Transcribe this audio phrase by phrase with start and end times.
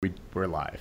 [0.00, 0.80] We, we're live.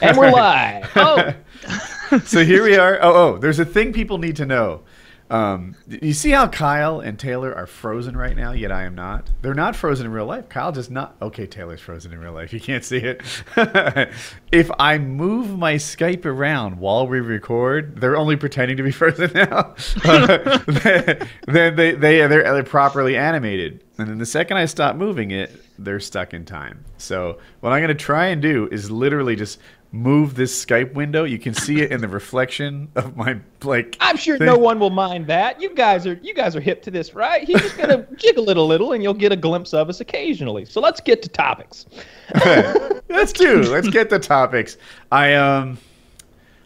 [0.00, 0.88] And we're live.
[0.94, 1.34] Oh,
[2.24, 3.00] so here we are.
[3.02, 4.82] Oh, oh, there's a thing people need to know.
[5.28, 9.30] Um, you see how Kyle and Taylor are frozen right now, yet I am not.
[9.40, 10.48] They're not frozen in real life.
[10.48, 11.16] Kyle just not.
[11.20, 12.52] Okay, Taylor's frozen in real life.
[12.52, 13.22] You can't see it.
[14.52, 19.32] if I move my Skype around while we record, they're only pretending to be frozen
[19.34, 19.74] now.
[20.04, 23.82] then they they they're, they're properly animated.
[23.98, 26.84] And then the second I stop moving it, they're stuck in time.
[26.98, 29.58] So what I'm gonna try and do is literally just
[29.92, 31.24] move this Skype window.
[31.24, 33.96] You can see it in the reflection of my like.
[34.00, 34.46] I'm sure thing.
[34.46, 35.60] no one will mind that.
[35.60, 37.44] You guys are you guys are hip to this, right?
[37.44, 40.64] He's just gonna jiggle it a little, and you'll get a glimpse of us occasionally.
[40.64, 41.86] So let's get to topics.
[42.34, 43.62] let's do.
[43.62, 44.78] Let's get the topics.
[45.12, 45.78] I um.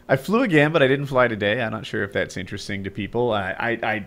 [0.09, 1.61] I flew again, but I didn't fly today.
[1.61, 3.33] I'm not sure if that's interesting to people.
[3.33, 4.05] I, I, I,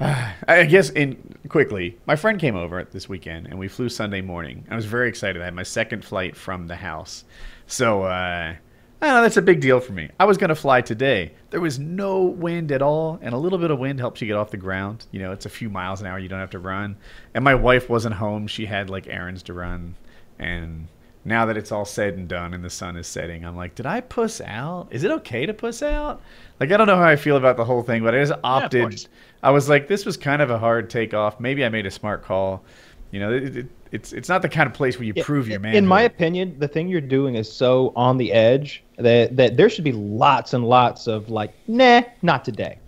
[0.48, 4.64] I guess in quickly, my friend came over this weekend, and we flew Sunday morning.
[4.70, 5.42] I was very excited.
[5.42, 7.24] I had my second flight from the house,
[7.66, 8.54] so uh,
[9.02, 10.08] I know that's a big deal for me.
[10.18, 11.32] I was going to fly today.
[11.50, 14.36] There was no wind at all, and a little bit of wind helps you get
[14.36, 15.04] off the ground.
[15.10, 16.18] You know, it's a few miles an hour.
[16.18, 16.96] You don't have to run.
[17.34, 18.46] And my wife wasn't home.
[18.46, 19.96] She had like errands to run,
[20.38, 20.88] and
[21.24, 23.84] now that it's all said and done and the sun is setting, I'm like, did
[23.84, 24.88] I puss out?
[24.90, 26.22] Is it okay to puss out?
[26.58, 28.92] Like, I don't know how I feel about the whole thing, but I just opted.
[28.92, 29.08] Yeah,
[29.42, 31.40] I was like, this was kind of a hard takeoff.
[31.40, 32.62] Maybe I made a smart call.
[33.10, 35.48] You know, it, it, it's it's not the kind of place where you yeah, prove
[35.48, 35.74] your man.
[35.74, 39.68] In my opinion, the thing you're doing is so on the edge that that there
[39.68, 42.78] should be lots and lots of like, nah, not today.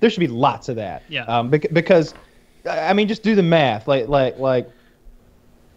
[0.00, 1.02] There should be lots of that.
[1.08, 1.24] Yeah.
[1.24, 2.14] Um, because,
[2.70, 3.88] I mean, just do the math.
[3.88, 4.70] Like like like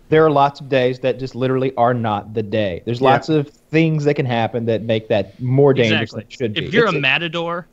[0.09, 2.83] there are lots of days that just literally are not the day.
[2.85, 6.19] There's lots of things that can happen that make that more dangerous exactly.
[6.19, 6.67] than it should if be.
[6.67, 7.65] If you're it's, a matador,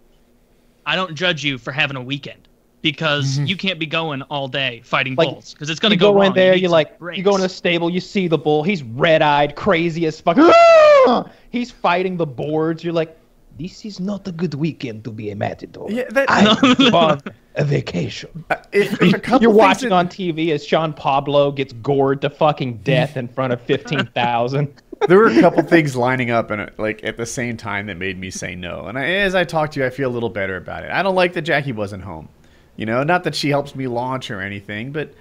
[0.89, 2.49] I don't judge you for having a weekend
[2.81, 3.45] because mm-hmm.
[3.45, 6.23] you can't be going all day fighting like, bulls because it's going to go, go
[6.23, 6.57] in there.
[6.57, 7.19] You, like breaks.
[7.19, 8.63] you go in the stable, you see the bull.
[8.63, 10.39] He's red eyed, crazy as fuck.
[11.51, 12.83] he's fighting the boards.
[12.83, 13.19] You're like,
[13.59, 15.91] this is not a good weekend to be a matador.
[15.91, 16.47] Yeah, that, I'm
[16.95, 17.21] on
[17.57, 18.45] a vacation.
[18.49, 19.95] Uh, if, if You're watching that...
[19.95, 24.73] on TV as Sean Pablo gets gored to fucking death in front of fifteen thousand.
[25.07, 28.19] There were a couple things lining up and like at the same time that made
[28.19, 28.87] me say no.
[28.87, 30.91] And I, as I talk to you, I feel a little better about it.
[30.91, 32.29] I don't like that Jackie wasn't home.
[32.77, 35.13] You know, not that she helps me launch or anything, but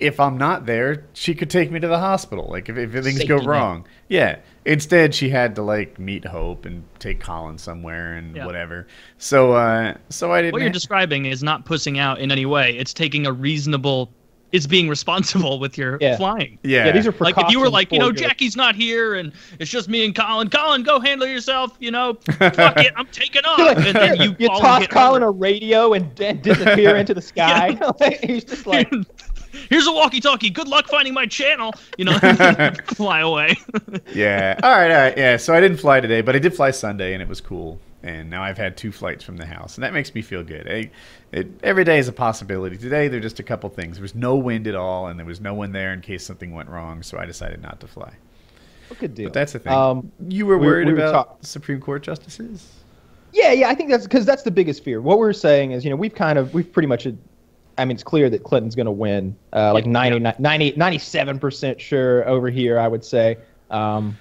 [0.00, 2.46] if I'm not there, she could take me to the hospital.
[2.48, 3.78] Like if, if things Safety go wrong.
[3.78, 3.86] Net.
[4.08, 4.38] Yeah.
[4.64, 8.46] Instead, she had to like meet Hope and take Colin somewhere and yeah.
[8.46, 8.86] whatever.
[9.16, 10.52] So, uh, so I didn't.
[10.52, 12.76] What you're ha- describing is not pussing out in any way.
[12.76, 14.10] It's taking a reasonable.
[14.52, 16.16] It's being responsible with your yeah.
[16.16, 16.58] flying.
[16.62, 16.86] Yeah.
[16.86, 16.92] yeah.
[16.92, 18.12] These are like if you were like, you know.
[18.12, 20.48] Jackie's not here and it's just me and Colin.
[20.50, 21.76] Colin, go handle yourself.
[21.78, 23.58] You know, fuck it, I'm taking off.
[23.58, 25.30] Like, and then you, you toss Colin over.
[25.30, 27.78] a radio and, and disappear into the sky.
[28.22, 28.90] He's just like
[29.70, 30.50] here's a walkie-talkie.
[30.50, 31.72] Good luck finding my channel.
[31.96, 32.18] You know,
[32.86, 33.56] fly away.
[34.14, 34.58] yeah.
[34.62, 34.90] All right.
[34.90, 35.16] All right.
[35.16, 35.36] Yeah.
[35.36, 37.80] So I didn't fly today, but I did fly Sunday, and it was cool.
[38.02, 40.92] And now I've had two flights from the house, and that makes me feel good.
[41.32, 42.76] It, every day is a possibility.
[42.76, 43.96] Today, there are just a couple things.
[43.96, 46.54] There was no wind at all, and there was no one there in case something
[46.54, 47.02] went wrong.
[47.02, 48.12] So I decided not to fly.
[48.88, 49.26] Well, good deal.
[49.26, 49.72] But that's the thing.
[49.72, 52.72] Um, you were worried we, we about Supreme Court justices.
[53.32, 55.00] Yeah, yeah, I think that's because that's the biggest fear.
[55.00, 57.06] What we're saying is, you know, we've kind of we've pretty much
[57.78, 59.36] I mean, it's clear that Clinton's going to win.
[59.52, 63.38] Uh, like 90, 90, 97% sure over here, I would say.
[63.70, 64.18] Um,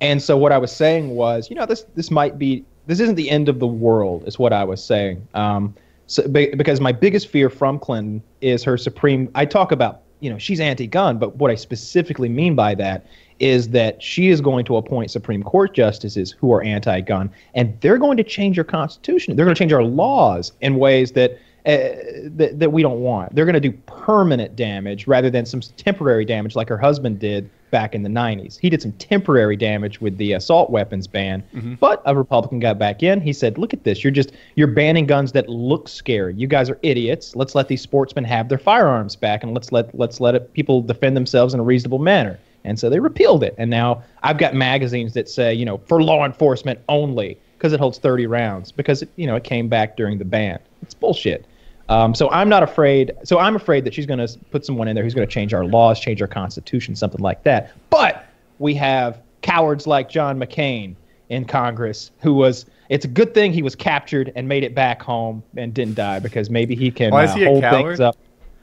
[0.00, 3.14] and so what I was saying was, you know, this this might be this isn't
[3.14, 5.26] the end of the world, is what I was saying.
[5.34, 5.74] Um,
[6.06, 9.30] so, because my biggest fear from Clinton is her supreme.
[9.34, 13.06] I talk about, you know, she's anti-gun, but what I specifically mean by that
[13.38, 17.96] is that she is going to appoint Supreme Court justices who are anti-gun, and they're
[17.96, 19.36] going to change our constitution.
[19.36, 21.92] They're going to change our laws in ways that uh,
[22.24, 23.34] that, that we don't want.
[23.34, 27.50] They're going to do permanent damage rather than some temporary damage like her husband did
[27.70, 28.58] back in the 90s.
[28.58, 31.74] He did some temporary damage with the assault weapons ban, mm-hmm.
[31.74, 33.20] but a Republican got back in.
[33.20, 34.02] He said, "Look at this.
[34.04, 36.34] You're just you're banning guns that look scary.
[36.34, 37.36] You guys are idiots.
[37.36, 40.82] Let's let these sportsmen have their firearms back and let's let let's let it, people
[40.82, 43.54] defend themselves in a reasonable manner." And so they repealed it.
[43.56, 47.80] And now I've got magazines that say, you know, for law enforcement only because it
[47.80, 50.58] holds 30 rounds because it, you know, it came back during the ban.
[50.82, 51.46] It's bullshit.
[51.90, 53.12] Um, so I'm not afraid.
[53.24, 55.52] So I'm afraid that she's going to put someone in there who's going to change
[55.52, 57.72] our laws, change our constitution, something like that.
[57.90, 58.26] But
[58.60, 60.94] we have cowards like John McCain
[61.28, 62.66] in Congress who was.
[62.88, 66.18] It's a good thing he was captured and made it back home and didn't die
[66.18, 67.86] because maybe he can Why uh, he hold coward?
[67.86, 68.16] things up.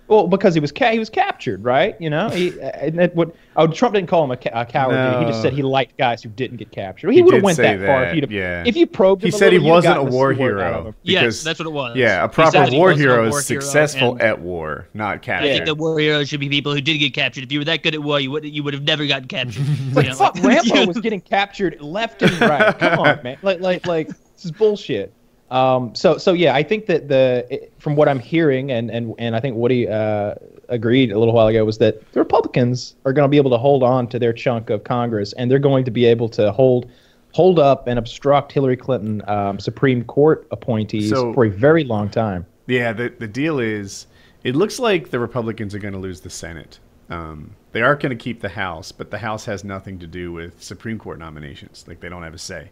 [0.08, 2.00] Well, because he was ca- he was captured, right?
[2.00, 4.94] You know, he and that would oh Trump didn't call him a, ca- a coward.
[4.94, 5.26] did he?
[5.26, 7.10] he just said he liked guys who didn't get captured.
[7.10, 8.64] He, He would have went say that, far if that, you'd have, yeah.
[8.66, 9.32] if you probed him.
[9.32, 10.88] He a said he little, you'd wasn't a war sword out of hero.
[10.88, 10.96] him.
[11.04, 11.98] Yes, that's what it was.
[11.98, 15.50] Yeah, a proper war hero war is hero, successful and at war, not I captured.
[15.50, 17.44] think the war heroes should be people who did get captured.
[17.44, 19.66] If you were that good at war, you would you would have never gotten captured.
[19.98, 22.80] It's like fuck, Rambo was getting captured left and right.
[22.80, 23.38] Come on, man.
[23.42, 25.12] Like like like this is bullshit.
[25.50, 29.36] Um, so so yeah, I think that the from what I'm hearing and and and
[29.36, 30.36] I think Woody uh,
[30.68, 33.58] agreed a little while ago was that the Republicans are going to be able to
[33.58, 36.90] hold on to their chunk of Congress and they're going to be able to hold
[37.32, 42.10] hold up and obstruct Hillary Clinton um, Supreme Court appointees So- for a very long
[42.10, 42.46] time.
[42.66, 44.08] Yeah, the the deal is,
[44.44, 46.80] it looks like the Republicans are going to lose the Senate.
[47.10, 50.34] Um, they are going to keep the House, but the House has nothing to do
[50.34, 51.86] with Supreme Court nominations.
[51.88, 52.70] Like they don't have a say.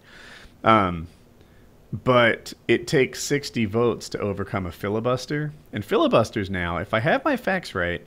[0.66, 1.08] Um,
[2.04, 7.24] but it takes 60 votes to overcome a filibuster, and filibusters now, if I have
[7.24, 8.06] my facts right,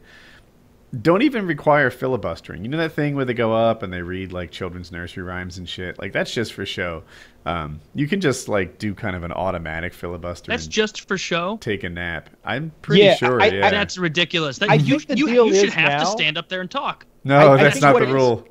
[1.02, 2.64] don't even require filibustering.
[2.64, 5.58] You know that thing where they go up and they read like children's nursery rhymes
[5.58, 5.98] and shit?
[5.98, 7.02] Like that's just for show.
[7.44, 11.58] Um, you can just like do kind of an automatic filibuster That's just for show.
[11.60, 12.30] take a nap.
[12.44, 13.40] I'm pretty Yeah, sure.
[13.40, 13.70] I- I- yeah.
[13.70, 14.58] That's ridiculous.
[14.58, 16.62] That, I you think the you, deal you should is have to stand up there
[16.62, 17.06] and talk.
[17.22, 18.48] no, I- I that's think not the rule.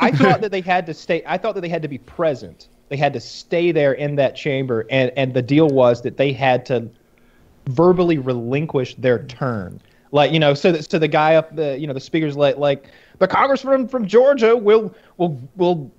[0.00, 1.22] I thought that they had to stay.
[1.26, 2.68] I thought that they had to be present.
[2.90, 6.32] They had to stay there in that chamber, and and the deal was that they
[6.32, 6.90] had to
[7.68, 9.80] verbally relinquish their turn.
[10.10, 12.58] Like you know, so that so the guy up the you know the speaker's like
[12.58, 12.88] like
[13.20, 15.90] the congressman from Georgia will will will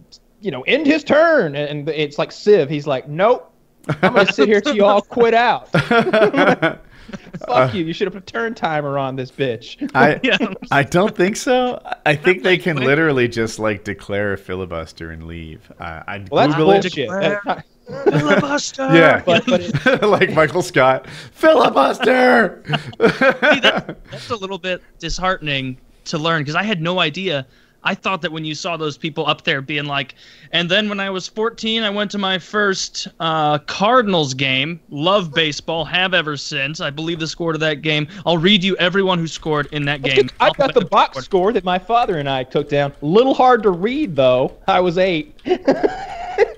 [0.41, 2.69] you know end his turn, and it's like Civ.
[2.69, 3.53] He's like, nope,
[3.87, 5.69] I'm gonna sit here till you all quit out.
[7.47, 7.85] Fuck you.
[7.85, 9.89] You should have put a turn timer on this bitch.
[9.95, 10.53] I Yeah.
[10.71, 11.81] I don't think so.
[12.05, 15.71] I think they can literally just like declare a filibuster and leave.
[15.79, 16.81] Uh, I'd Well, that's Google it.
[16.81, 16.93] bullshit.
[16.95, 17.65] Declare- That's not-
[18.05, 18.83] Filibuster.
[18.93, 22.63] Yeah, But- but it- like Michael Scott, filibuster.
[22.65, 27.45] See, that, that's a little bit disheartening to learn because I had no idea.
[27.83, 30.15] I thought that when you saw those people up there being like,
[30.51, 34.79] and then when I was 14, I went to my first uh, Cardinals game.
[34.89, 36.79] Love baseball, have ever since.
[36.79, 38.07] I believe the score to that game.
[38.25, 40.29] I'll read you everyone who scored in that game.
[40.39, 41.25] I've got the box order.
[41.25, 42.93] score that my father and I took down.
[43.01, 44.55] Little hard to read though.
[44.67, 45.39] I was eight.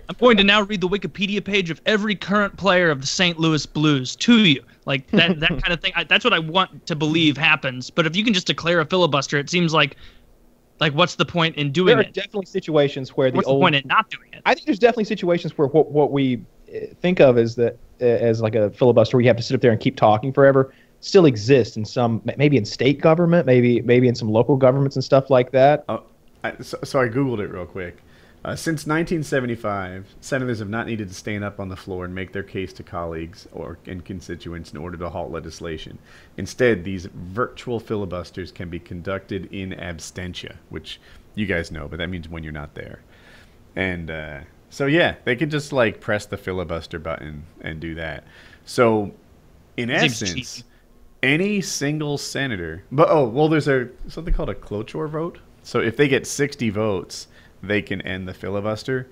[0.10, 3.40] I'm going to now read the Wikipedia page of every current player of the St.
[3.40, 4.64] Louis Blues to you.
[4.86, 5.94] Like that, that kind of thing.
[5.96, 7.90] I, that's what I want to believe happens.
[7.90, 9.96] But if you can just declare a filibuster, it seems like,
[10.80, 11.96] like what's the point in doing it?
[11.96, 12.14] There are it?
[12.14, 14.42] definitely situations where the What's the point in not doing it?
[14.46, 16.44] I think there's definitely situations where what what we
[16.74, 19.56] uh, think of as that uh, as like a filibuster, where you have to sit
[19.56, 23.82] up there and keep talking forever, still exists in some maybe in state government, maybe
[23.82, 25.86] maybe in some local governments and stuff like that.
[25.90, 26.04] Oh,
[26.44, 28.04] I, so, so I googled it real quick.
[28.46, 32.34] Uh, since 1975, senators have not needed to stand up on the floor and make
[32.34, 35.98] their case to colleagues or and constituents in order to halt legislation.
[36.36, 41.00] Instead, these virtual filibusters can be conducted in absentia, which
[41.36, 43.00] you guys know, but that means when you're not there.
[43.78, 48.26] And uh, so, yeah, they can just like press the filibuster button and do that.
[48.66, 49.14] So,
[49.78, 50.64] in essence,
[51.22, 55.40] any single senator, but oh, well, there's a something called a cloture vote.
[55.64, 57.28] So if they get 60 votes,
[57.64, 59.08] they can end the filibuster.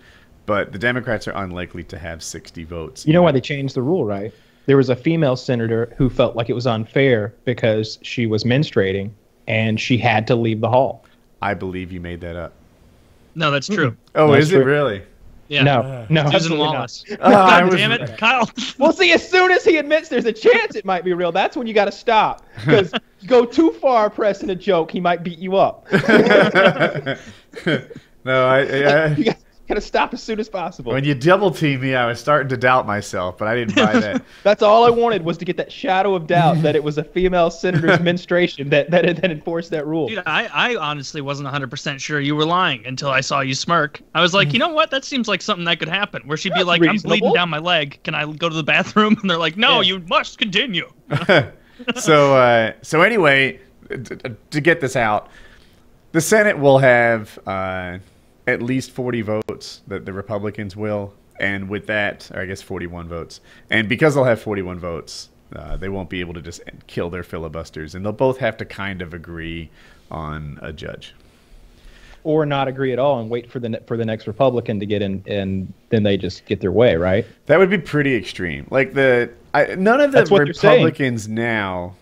[0.45, 3.05] But the Democrats are unlikely to have 60 votes.
[3.05, 4.33] You know why they changed the rule, right?
[4.65, 9.11] There was a female senator who felt like it was unfair because she was menstruating
[9.47, 11.05] and she had to leave the hall.
[11.41, 12.53] I believe you made that up.
[13.33, 13.95] No, that's true.
[14.15, 14.65] Oh, That's is it true.
[14.65, 15.03] really?
[15.47, 15.63] Yeah.
[15.63, 16.73] No, no, Susan absolutely not.
[16.73, 17.05] Wallace.
[17.21, 18.49] Oh, I God was- damn it, Kyle.
[18.77, 21.55] Well, see, as soon as he admits there's a chance it might be real, that's
[21.57, 22.43] when you got to stop.
[22.65, 22.93] Because
[23.27, 25.87] go too far pressing a joke, he might beat you up.
[28.25, 29.33] No, I, I, you
[29.67, 30.91] got to stop as soon as possible.
[30.91, 33.99] when you double team me, I was starting to doubt myself, but I didn't buy
[33.99, 34.21] that.
[34.43, 37.03] That's all I wanted was to get that shadow of doubt that it was a
[37.05, 40.09] female senator's menstruation that, that, that enforced that rule.
[40.09, 44.01] Dude, I, I honestly wasn't 100% sure you were lying until I saw you smirk.
[44.13, 44.91] I was like, you know what?
[44.91, 46.23] That seems like something that could happen.
[46.25, 47.99] Where she'd be That's like, I'm bleeding down my leg.
[48.03, 49.17] Can I go to the bathroom?
[49.21, 49.93] And they're like, no, Yeah.
[49.93, 50.91] you must continue.
[51.95, 53.59] so uh, so anyway,
[53.89, 54.17] t- t-
[54.51, 55.29] to get this out,
[56.11, 57.99] the Senate will have uh,
[58.47, 63.07] at least 40 votes that the Republicans will, and with that, or I guess 41
[63.07, 67.09] votes, and because they'll have 41 votes, uh, they won't be able to just kill
[67.09, 69.69] their filibusters, and they'll both have to kind of agree
[70.09, 71.13] on a judge.
[72.23, 74.85] Or not agree at all and wait for the ne- for the next Republican to
[74.85, 77.25] get in, and then they just get their way, right?
[77.47, 78.67] That would be pretty extreme.
[78.69, 80.85] Like the I, none of the That's what they're saying.
[80.85, 81.95] Republicans now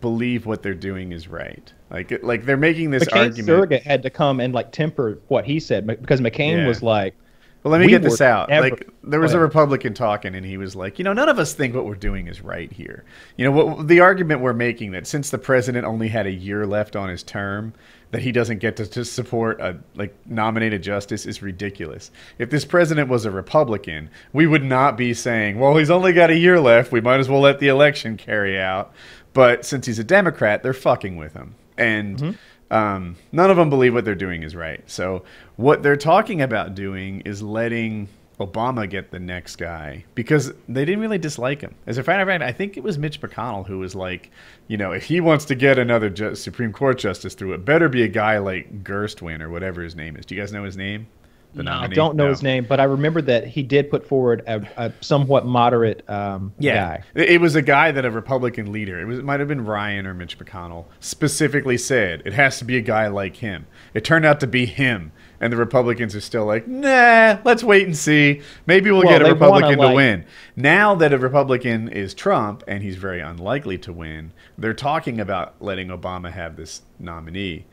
[0.00, 1.72] believe what they're doing is right.
[1.90, 3.46] Like it- like they're making this McCain's argument.
[3.46, 6.68] surrogate had to come and like temper what he said because McCain Yeah.
[6.68, 7.14] was like,
[7.62, 8.48] Well, let me We get this out.
[8.48, 9.38] never- like there was a.
[9.38, 12.26] Republican talking, and he was like, you know, none of us think what we're doing
[12.26, 13.04] is right here.
[13.36, 16.64] You know, what the argument we're making that since the president only had a year
[16.66, 17.74] left on his term,
[18.12, 22.10] that he doesn't get to just support a like nominated justice is ridiculous.
[22.38, 26.30] If this president was a Republican, we would not be saying, well, he's only got
[26.30, 26.92] a year left.
[26.92, 28.92] We might as well let the election carry out.
[29.34, 32.16] But since he's a Democrat, they're fucking with him, and.
[32.18, 32.30] Mm-hmm.
[32.72, 34.80] Um, none of them believe what they're doing is right.
[34.88, 35.24] So
[35.56, 38.08] what they're talking about doing is letting
[38.40, 41.74] Obama get the next guy because they didn't really dislike him.
[41.86, 44.30] As a matter of fact, I think it was Mitch McConnell who was like,
[44.66, 47.88] you know, if he wants to get another ju- Supreme Court justice through, it better
[47.88, 50.24] be a guy like Gerstwin or whatever his name is.
[50.24, 51.06] Do you guys know his name?
[51.54, 51.72] The No.
[51.72, 52.30] I I don't know No.
[52.30, 56.52] his name, but I remember that he did put forward a, a somewhat moderate um,
[56.58, 57.04] Yeah, guy.
[57.14, 59.64] It it was a guy that a Republican leader, it was it might have been
[59.64, 63.66] Ryan or Mitch McConnell, specifically said it has to be a guy like him.
[63.94, 67.84] It turned out to be him, and the Republicans are still like, nah, let's wait
[67.84, 68.42] and see.
[68.66, 70.24] Maybe we'll Well, get a they wanna, Republican to like- win.
[70.54, 75.54] Now that a Republican is Trump and he's very unlikely to win, they're talking about
[75.60, 77.66] letting Obama have this nominee.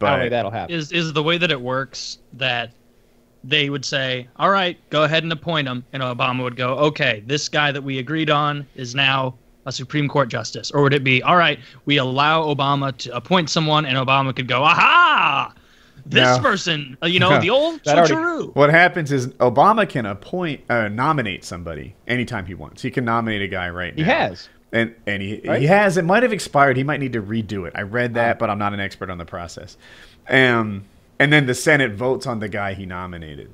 [0.00, 0.74] I don't But think that'll happen.
[0.74, 2.70] is is the way that it works that
[3.46, 7.22] they would say, "All right, go ahead and appoint him," and Obama would go, "Okay,
[7.26, 9.34] this guy that we agreed on is now
[9.66, 13.50] a Supreme Court justice," or would it be, "All right, we allow Obama to appoint
[13.50, 15.52] someone," and Obama could go, "Aha,
[16.06, 16.42] this No.
[16.42, 17.40] person, uh, you know, No.
[17.40, 22.54] the old That already- What happens is Obama can appoint, uh, nominate somebody anytime he
[22.54, 22.82] wants.
[22.82, 24.06] He can nominate a guy right He now.
[24.06, 24.48] He has.
[24.72, 25.60] And and he Right?
[25.60, 25.96] he has.
[25.96, 26.76] It might have expired.
[26.76, 27.72] He might need to redo it.
[27.76, 29.76] I read that, but I'm not an expert on the process.
[30.28, 30.82] Um,
[31.18, 33.50] and then the Senate votes on the guy he nominated,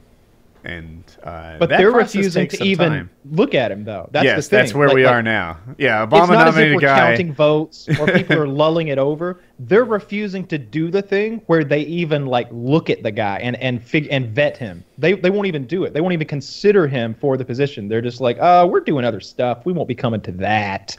[0.65, 3.11] and uh, But they're refusing to even time.
[3.31, 4.09] look at him, though.
[4.13, 4.59] That's yes, the thing.
[4.59, 5.59] that's where Like- we like, are now.
[5.79, 6.99] Yeah, It's Obama not as if nominated we're guy.
[6.99, 9.41] counting votes or people are lulling it over.
[9.59, 13.57] They're refusing to do the thing where they even like look at the guy and
[13.57, 14.85] and fig- and vet him.
[14.99, 15.95] They they won't even do it.
[15.95, 17.89] They won't even consider him for the position.
[17.89, 19.65] They're just like, oh, we're doing other stuff.
[19.65, 20.97] We won't be coming to that.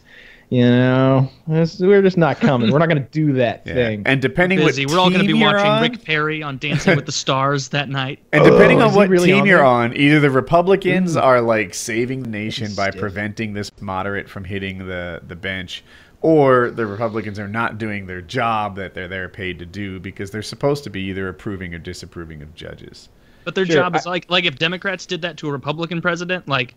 [0.52, 2.72] You know, we're just not coming.
[2.72, 3.74] We're not going to do that Yeah.
[3.74, 4.04] thing.
[4.06, 4.86] And depending Busy.
[4.86, 7.70] what We're all going to be watching on, Rick Perry on Dancing with the Stars
[7.70, 8.20] that night.
[8.34, 11.24] And depending Oh, on what really team on you're on, either the Republicans mm.
[11.24, 15.86] are like saving the nation by preventing this moderate from hitting the, the bench,
[16.20, 20.32] or the Republicans are not doing their job that they're there paid to do because
[20.32, 23.08] they're supposed to be either approving or disapproving of judges.
[23.46, 26.02] But their Sure, job is I- like like if Democrats did that to a Republican
[26.02, 26.76] president, like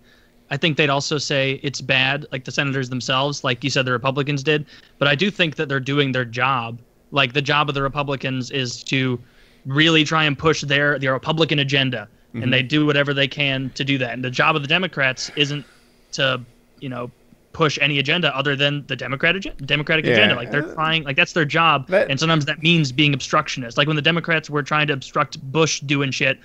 [0.50, 3.92] I think they'd also say it's bad, like the senators themselves, like you said the
[3.92, 4.66] Republicans did.
[4.98, 6.78] But I do think that they're doing their job.
[7.10, 9.18] Like the job of the Republicans is to
[9.66, 12.68] really try and push their their Republican agenda, and they mm-hmm.
[12.68, 14.12] do whatever they can to do that.
[14.12, 15.64] And the job of the Democrats isn't
[16.12, 16.40] to,
[16.80, 17.10] you know,
[17.52, 20.12] push any agenda other than the Democrat ag- Democratic Yeah.
[20.12, 20.34] agenda.
[20.34, 23.78] Like they're uh, trying, like that's their job, That- and sometimes that means being obstructionist.
[23.78, 26.38] Like when the Democrats were trying to obstruct Bush doing shit,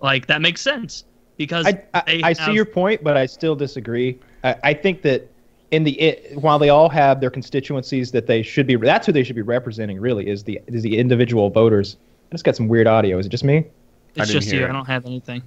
[0.00, 1.04] like that makes sense
[1.36, 4.18] because I, I, they I see your point, but I still disagree.
[4.44, 5.28] I, I think that
[5.70, 9.12] in the it, while they all have their constituencies that they should be, that's who
[9.12, 10.00] they should be representing.
[10.00, 11.96] Really, is the is the individual voters.
[12.30, 13.18] I just got some weird audio.
[13.18, 13.64] Is it just me?
[14.14, 14.64] It's just you.
[14.64, 14.68] it.
[14.68, 15.42] I don't have anything.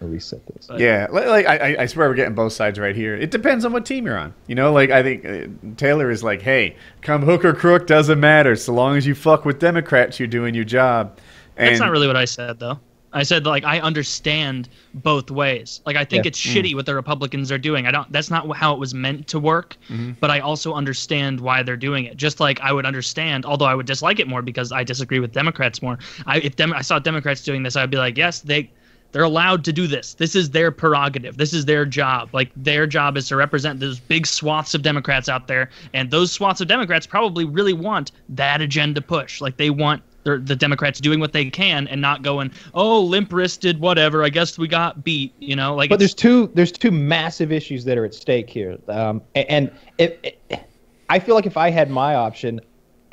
[0.00, 0.66] I'll reset this.
[0.68, 3.16] But- Yeah, li- like I, I- I swear we're getting both sides right here.
[3.16, 4.32] It depends on what team you're on.
[4.46, 8.20] You know, like I think uh, Taylor is like, hey, come hook or crook doesn't
[8.20, 8.54] matter.
[8.56, 11.18] So long as you fuck with Democrats, you're doing your job.
[11.56, 12.78] And That's not really what I said though.
[13.12, 15.80] I said like I understand both ways.
[15.86, 16.28] Like I think Yeah.
[16.28, 17.86] it's shitty what the Republicans are doing.
[17.86, 18.10] I don't.
[18.12, 19.76] That's not how it was meant to work.
[19.88, 20.12] Mm-hmm.
[20.20, 22.16] But I also understand why they're doing it.
[22.16, 25.32] Just like I would understand, although I would dislike it more because I disagree with
[25.32, 25.98] Democrats more.
[26.26, 28.70] I if Dem- I saw Democrats doing this, I'd be like, yes, they
[29.12, 30.12] they're allowed to do this.
[30.12, 31.38] This is their prerogative.
[31.38, 32.28] This is their job.
[32.34, 36.30] Like their job is to represent those big swaths of Democrats out there, and those
[36.30, 39.40] swaths of Democrats probably really want that agenda push.
[39.40, 43.32] Like they want the the Democrats doing what they can and not going, oh, limp
[43.32, 44.22] wristed, whatever.
[44.22, 45.34] I guess we got beat.
[45.38, 48.78] You know, like But there's two there's two massive issues that are at stake here,
[48.88, 50.62] um, a- and it, it,
[51.08, 52.60] I feel like if I had my option,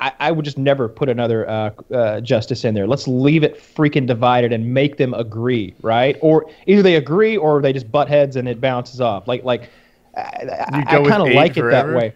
[0.00, 2.86] I, I would just never put another uh, uh, justice in there.
[2.86, 6.18] Let's leave it freaking divided and make them agree, right?
[6.20, 9.26] Or either they agree or they just butt heads and it bounces off.
[9.26, 9.70] Like like
[10.16, 11.92] I, I, go kind of eight like it forever?
[11.92, 12.14] that way.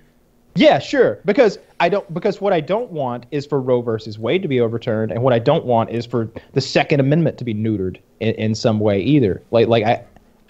[0.56, 1.20] Yeah, sure.
[1.24, 2.12] Because I don't.
[2.12, 5.32] Because what I don't want is for Roe versus Wade to be overturned, and what
[5.32, 9.00] I don't want is for the Second Amendment to be neutered in, in some way
[9.00, 9.42] either.
[9.52, 10.04] Like, like I,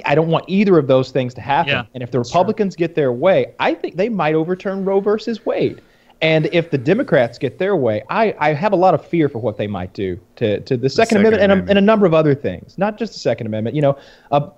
[0.07, 1.73] I don't want either of those things to happen.
[1.73, 5.45] Yeah, and if the Republicans get their way, I think they might overturn Roe versus
[5.45, 5.83] Wade.
[6.23, 9.39] And if the Democrats get their way, I, I have a lot of fear for
[9.39, 12.05] what they might do to, to the Second, Second Amendment, and a, and a number
[12.05, 13.75] of other things, not just the Second Amendment.
[13.75, 13.99] You know,
[14.31, 14.51] uh,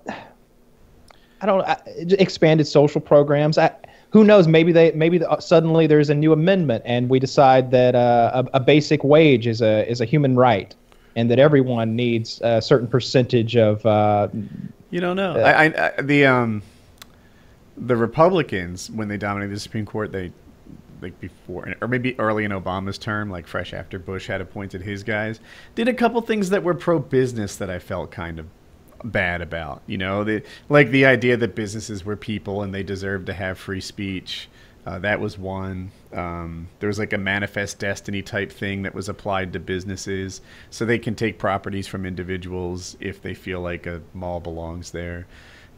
[1.41, 1.81] I don't I,
[2.19, 3.57] expanded social programs.
[3.57, 3.73] I,
[4.13, 4.47] who knows?
[4.47, 8.57] Maybe they maybe the, suddenly there's a new amendment and we decide that uh, a,
[8.57, 10.73] a basic wage is a is a human right.
[11.15, 13.85] and that everyone needs a certain percentage of.
[13.85, 14.29] Uh,
[14.91, 15.35] You don't know.
[15.35, 15.43] Yeah.
[15.43, 16.61] I, I, I, the um,
[17.75, 20.31] the Republicans when they dominated the Supreme Court, they
[21.01, 25.03] like before or maybe early in Obama's term, like fresh after Bush had appointed his
[25.03, 25.39] guys,
[25.75, 28.45] did a couple things that were pro business that I felt kind of
[29.03, 29.81] bad about.
[29.87, 33.57] You know, the, like the idea that businesses were people and they deserved to have
[33.57, 34.49] free speech.
[34.85, 35.91] Uh, that was one.
[36.11, 40.41] Um, there was like a manifest destiny type thing that was applied to businesses,
[40.71, 45.25] so they can take properties from individuals if they feel like a mall belongs there.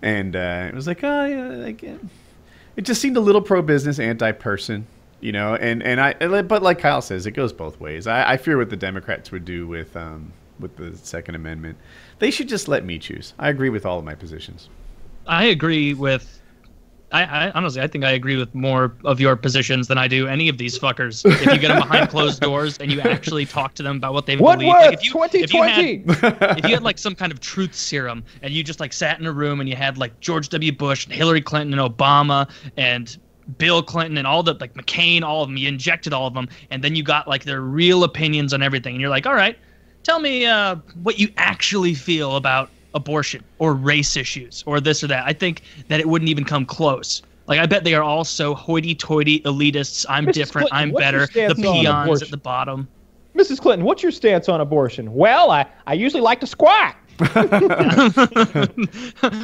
[0.01, 4.87] And uh, it was like, oh yeah, like, it just seemed a little pro-business, anti-person,
[5.21, 5.53] you know.
[5.53, 8.07] And and I, but like Kyle says, it goes both ways.
[8.07, 11.77] I, I fear what the Democrats would do with um, with the Second Amendment.
[12.19, 13.33] They should just let me choose.
[13.37, 14.69] I agree with all of my positions.
[15.27, 16.41] I agree with.
[17.11, 20.27] I, I honestly, I think I agree with more of your positions than I do
[20.27, 21.23] any of these fuckers.
[21.25, 24.25] If you get them behind closed doors and you actually talk to them about what
[24.25, 27.15] they What believe, was like if you, if you had if you had like some
[27.15, 29.97] kind of truth serum and you just like sat in a room and you had
[29.97, 30.71] like George W.
[30.71, 33.17] Bush and Hillary Clinton and Obama and
[33.57, 36.49] Bill Clinton and all the like McCain, all of them, you injected all of them,
[36.71, 39.57] and then you got like their real opinions on everything, and you're like, all right,
[40.05, 45.07] tell me uh, what you actually feel about abortion or race issues or this or
[45.07, 45.27] that.
[45.27, 47.21] I think that it wouldn't even come close.
[47.47, 50.05] Like I bet they are all so hoity-toity elitists.
[50.07, 50.33] I'm Mrs.
[50.33, 50.69] different.
[50.69, 51.19] Clinton, I'm better.
[51.19, 52.87] The stance on peons at the bottom.
[53.35, 53.59] Mrs.
[53.59, 55.13] Clinton, what's your stance on abortion?
[55.13, 56.95] Well, I, I usually like to squat.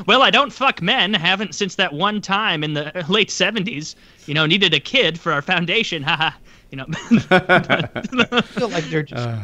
[0.08, 1.14] well, I don't fuck men.
[1.14, 3.96] Haven't since that one time in the late '70s.
[4.26, 6.04] You know, needed a kid for our foundation.
[6.04, 6.32] Haha.
[6.70, 6.86] you know.
[6.90, 9.28] I feel like they're just.
[9.28, 9.40] Uh,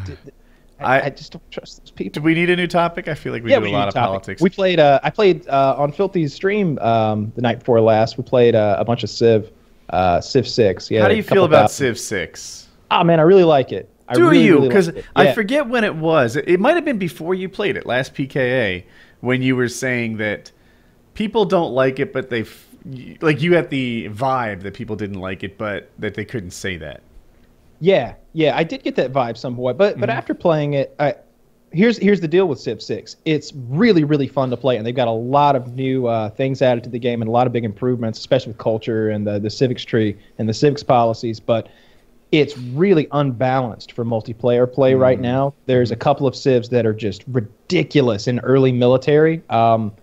[0.79, 2.13] I, I- just don't trust those people.
[2.13, 3.07] Do we need a new topic?
[3.07, 4.07] I feel like we yeah, do we a lot of topic.
[4.07, 4.41] politics.
[4.41, 4.79] We played.
[4.79, 8.17] Uh, I played uh, on Filthy's stream um, the night before last.
[8.17, 9.51] We played uh, a bunch of Civ,
[9.89, 10.89] uh, Civ Six.
[10.91, 11.01] Yeah.
[11.01, 11.95] How do you feel about thousand.
[11.95, 12.67] Civ Six?
[12.91, 13.89] Ah, man, I really like it.
[14.07, 14.55] I Do really, you?
[14.55, 15.05] really Because like it.
[15.15, 16.35] I forget when it was.
[16.37, 18.83] It, it might have been before you played it last PKA
[19.19, 20.51] when you were saying that
[21.13, 22.67] people don't like it, but they f-
[23.19, 26.77] like you had the vibe that people didn't like it, but that they couldn't say
[26.77, 27.01] that.
[27.79, 30.01] Yeah, yeah, I did get that vibe somewhat, but Mm-hmm.
[30.01, 31.15] but after playing it, I,
[31.71, 33.15] here's here's the deal with Civ Six.
[33.25, 36.61] It's really really fun to play, and they've got a lot of new uh, things
[36.61, 39.39] added to the game and a lot of big improvements, especially with culture and the
[39.39, 41.39] the civics tree and the civics policies.
[41.39, 41.69] But
[42.31, 45.01] it's really unbalanced for multiplayer play Mm-hmm.
[45.01, 45.53] right now.
[45.65, 49.41] There's a couple of civs that are just ridiculous in early military.
[49.49, 49.93] Um,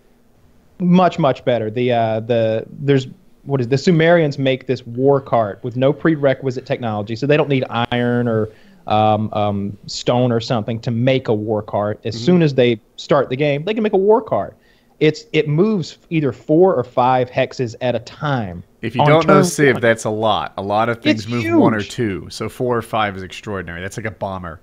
[0.81, 1.71] much much better.
[1.71, 3.06] The uh, the there's
[3.47, 7.49] what is the Sumerians make this war cart with no prerequisite technology, so they don't
[7.49, 8.49] need iron or
[8.87, 12.00] um, um, stone or something to make a war cart.
[12.04, 14.57] As soon as they start the game, they can make a war cart.
[15.00, 18.63] It's it moves either four or five hexes at a time.
[18.80, 19.83] If you on don't know Civ, one.
[19.83, 20.52] that's a lot.
[20.57, 23.80] A lot of things It's move one or two, so four or five is extraordinary.
[23.80, 24.61] That's like a bomber.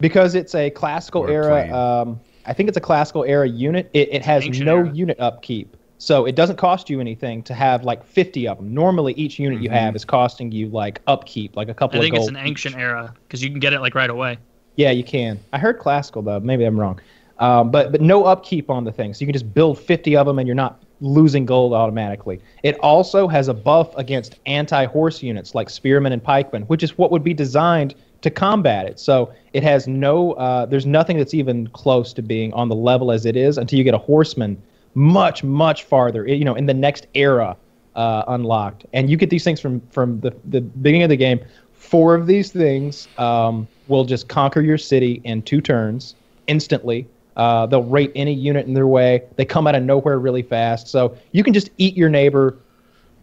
[0.00, 1.76] because it's a classical a era.
[1.76, 3.90] Um, I think it's a classical era unit.
[3.94, 4.92] It, it has Ancient no era.
[4.92, 8.74] unit upkeep, so it doesn't cost you anything to have like 50 of them.
[8.74, 9.76] Normally, each unit you Mm-hmm.
[9.78, 11.98] have is costing you like upkeep, like a couple.
[11.98, 12.46] I think it's an each.
[12.46, 14.38] ancient era because you can get it like right away.
[14.76, 15.40] Yeah, you can.
[15.52, 16.40] I heard classical though.
[16.40, 17.00] Maybe I'm wrong.
[17.38, 20.26] Um, but but no upkeep on the thing, so you can just build 50 of
[20.26, 22.40] them and you're not losing gold automatically.
[22.62, 27.10] It also has a buff against anti-horse units like spearmen and pikemen, which is what
[27.10, 28.98] would be designed to combat it.
[28.98, 30.32] So it has no.
[30.32, 33.78] Uh, there's nothing that's even close to being on the level as it is until
[33.78, 34.62] you get a horseman
[34.96, 36.26] much much farther.
[36.26, 37.56] You know, in the next era
[37.94, 41.38] uh, unlocked, and you get these things from from the the beginning of the game.
[41.74, 46.16] Four of these things um, will just conquer your city in two turns
[46.48, 47.06] instantly.
[47.36, 49.22] Uh, they'll rate any unit in their way.
[49.36, 52.56] They come out of nowhere really fast, so you can just eat your neighbor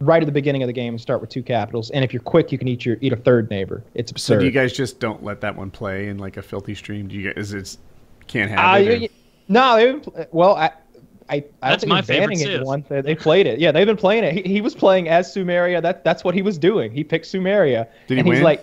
[0.00, 1.90] right at the beginning of the game and start with two capitals.
[1.90, 3.82] And if you're quick, you can eat your eat a third neighbor.
[3.94, 4.38] It's So absurd.
[4.40, 7.08] do you guys just don't let that one play in like a filthy stream?
[7.08, 7.52] Do you guys?
[7.52, 7.76] Is it
[8.28, 9.02] can't have Uh, it?
[9.10, 9.14] or-
[9.48, 10.00] no,
[10.32, 10.70] well, I,
[11.28, 12.54] I, I That's think my they're favorite banning Civ.
[12.56, 12.84] anyone.
[12.88, 13.58] They, they played it.
[13.58, 14.34] Yeah, they've been playing it.
[14.34, 15.80] He, he was playing as Sumeria.
[15.80, 16.92] That that's what he was doing.
[16.92, 17.86] He picked Sumeria.
[18.06, 18.42] Did he and he's win?
[18.44, 18.62] like,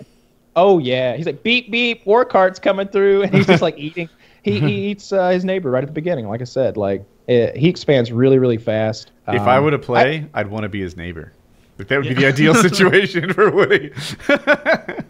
[0.54, 1.16] oh yeah.
[1.16, 2.06] He's like beep beep.
[2.06, 4.08] War cart's coming through, and he's just like eating.
[4.42, 6.28] He, he eats uh, his neighbor right at the beginning.
[6.28, 9.10] Like I said, like it, he expands really really fast.
[9.28, 11.32] if I Um, were to play, I, would want to be his neighbor.
[11.78, 13.92] Like that would be the ideal situation for Woody.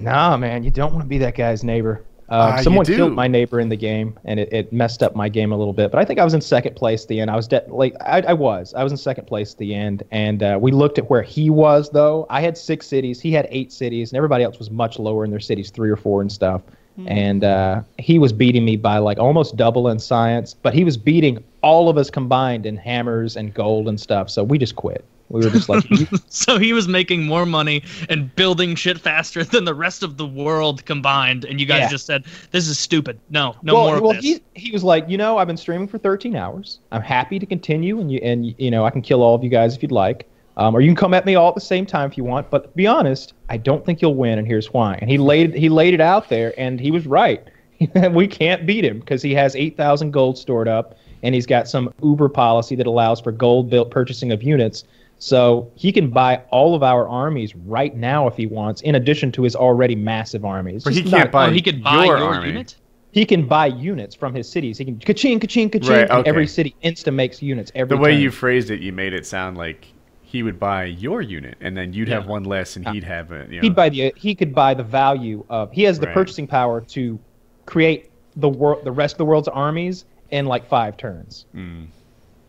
[0.00, 2.04] Nah, man, you don't want to be that guy's neighbor.
[2.30, 5.28] Uh, Ah, someone killed my neighbor in the game, and it, it messed up my
[5.30, 5.90] game a little bit.
[5.90, 7.30] But I think I was in second place at the end.
[7.30, 10.02] I was de- like, I, I was, I was in second place at the end,
[10.10, 12.26] and uh, we looked at where he was though.
[12.28, 15.30] I had six cities, he had eight cities, and everybody else was much lower in
[15.30, 16.60] their cities, three or four and stuff.
[17.06, 20.96] And uh, he was beating me by like almost double in science, but he was
[20.96, 24.28] beating all of us combined in hammers and gold and stuff.
[24.28, 25.04] So we just quit.
[25.30, 25.84] We were just like,
[26.28, 30.26] so he was making more money and building shit faster than the rest of the
[30.26, 31.88] world combined, and you guys Yeah.
[31.88, 33.18] just said, "This is stupid.
[33.28, 35.56] No, no well, more of well, this." he he was like, you know, I've been
[35.56, 36.80] streaming for 13 hours.
[36.92, 39.50] I'm happy to continue, and you and you know, I can kill all of you
[39.50, 41.84] guys if you'd like, um, or you can come at me all at the same
[41.84, 42.50] time if you want.
[42.50, 44.98] But be honest, I don't think you'll win, and here's why.
[45.00, 47.46] And he laid he laid it out there, and he was right.
[48.10, 51.92] we can't beat him because he has 8,000 gold stored up, and he's got some
[52.02, 54.84] Uber policy that allows for gold built purchasing of units.
[55.20, 59.32] So he can buy all of our armies right now if he wants, in addition
[59.32, 60.84] to his already massive armies.
[60.84, 62.48] But he Just can't not- buy oh, he could buy your your, army.
[62.48, 62.76] unit.
[63.10, 64.78] he can buy units from his cities.
[64.78, 66.28] He can ka-ching, ka-ching, ka-ching, Right, okay.
[66.28, 68.20] every city insta makes units every The way turn.
[68.20, 69.86] you phrased it, you made it sound like
[70.22, 73.46] he would buy your unit, and then you'd have one less, and he'd have a.
[73.50, 76.14] You know, he'd buy the he could buy the value of he has the Right.
[76.14, 77.18] purchasing power to
[77.66, 81.46] create the world the rest of the world's armies in like five turns.
[81.56, 81.86] Mm.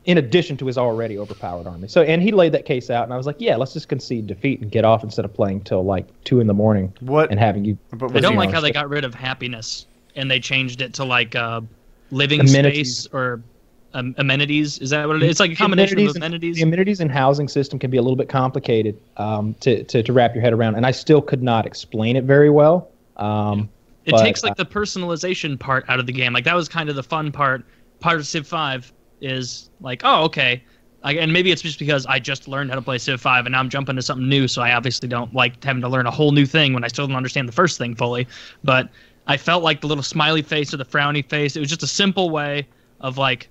[0.06, 1.88] In addition to his already overpowered army.
[1.88, 4.28] So and he laid that case out and I was like, yeah, let's just concede
[4.28, 7.30] defeat and get off instead of playing till like two in the morning What?
[7.32, 9.86] and having you but I don't like how they got rid of happiness
[10.16, 11.62] and they changed it to like uh,
[12.12, 13.00] living Amenities.
[13.02, 13.42] space or
[13.94, 14.78] um, amenities.
[14.80, 15.32] Is that what it is?
[15.32, 16.56] It's like a combination of and- amenities.
[16.58, 20.14] the amenities and housing system can be a little bit complicated um, to, to, to
[20.14, 22.90] wrap your head around, and I still could not explain it very well.
[23.18, 23.70] Um,
[24.06, 26.34] It but, takes like the personalization part out of the game.
[26.34, 27.66] Like that was kind of the fun part.
[28.00, 30.64] Part of Civ 5 is like, oh, okay.
[31.04, 33.60] And maybe it's just because I just learned how to play Civ 5 and now
[33.60, 36.32] I'm jumping to something new, so I obviously don't like having to learn a whole
[36.32, 38.28] new thing when I still don't understand the first thing fully.
[38.64, 38.90] But
[39.28, 41.56] I felt like the little smiley face or the frowny face.
[41.56, 42.68] It was just a simple way
[43.00, 43.50] of like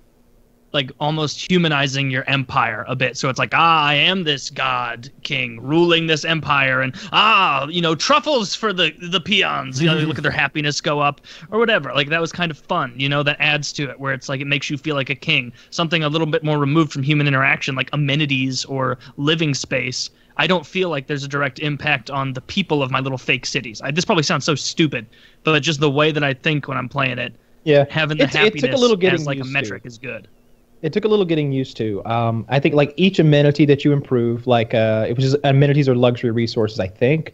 [0.71, 3.17] like almost humanizing your empire a bit.
[3.17, 7.81] So it's like, ah, I am this god king ruling this empire, and ah, you
[7.81, 9.81] know, truffles for the the peons.
[9.81, 11.91] You know, look at their happiness go up or whatever.
[11.93, 12.93] Like that was kind of fun.
[12.95, 15.15] You know, that adds to it where it's like it makes you feel like a
[15.15, 15.51] king.
[15.71, 20.09] Something a little bit more removed from human interaction, like amenities or living space.
[20.37, 23.45] I don't feel like there's a direct impact on the people of my little fake
[23.45, 23.81] cities.
[23.81, 25.05] I, this probably sounds so stupid,
[25.43, 27.33] but just the way that I think when I'm playing it,
[27.65, 29.53] yeah, having the It's- happiness it took a little getting as like a used to.
[29.53, 30.29] metric is good.
[30.81, 32.03] It took a little getting used to.
[32.05, 35.89] Um, I think like each amenity that you improve, like uh, it was just amenities
[35.89, 36.79] or luxury resources.
[36.79, 37.33] I think.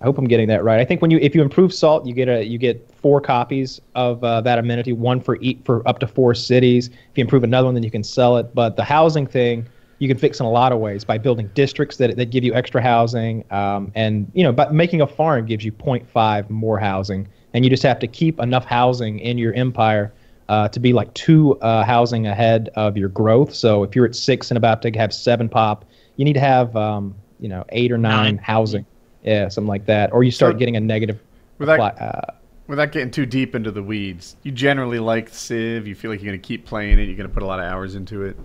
[0.00, 0.78] I hope I'm getting that right.
[0.78, 3.80] I think when you if you improve salt, you get a you get four copies
[3.94, 6.88] of uh, that amenity, one for each for up to four cities.
[6.88, 8.54] If you improve another one, then you can sell it.
[8.54, 9.66] But the housing thing,
[9.98, 12.52] you can fix in a lot of ways by building districts that that give you
[12.54, 17.26] extra housing, um, and you know, but making a farm gives you 0.5 more housing,
[17.54, 20.12] and you just have to keep enough housing in your empire
[20.48, 23.54] uh, to be like two uh, housing ahead of your growth.
[23.54, 25.84] So if you're at six and about to have seven pop,
[26.16, 28.38] you need to have um, you know eight or nine, Nine.
[28.38, 28.86] housing,
[29.24, 31.20] yeah, something like that, or you start So- getting a negative.
[31.58, 32.32] Without- apply- uh,
[32.68, 35.86] Without getting too deep into the weeds, you generally like Civ.
[35.86, 37.04] You feel like you're going to keep playing it.
[37.04, 38.36] You're going to put a lot of hours into it.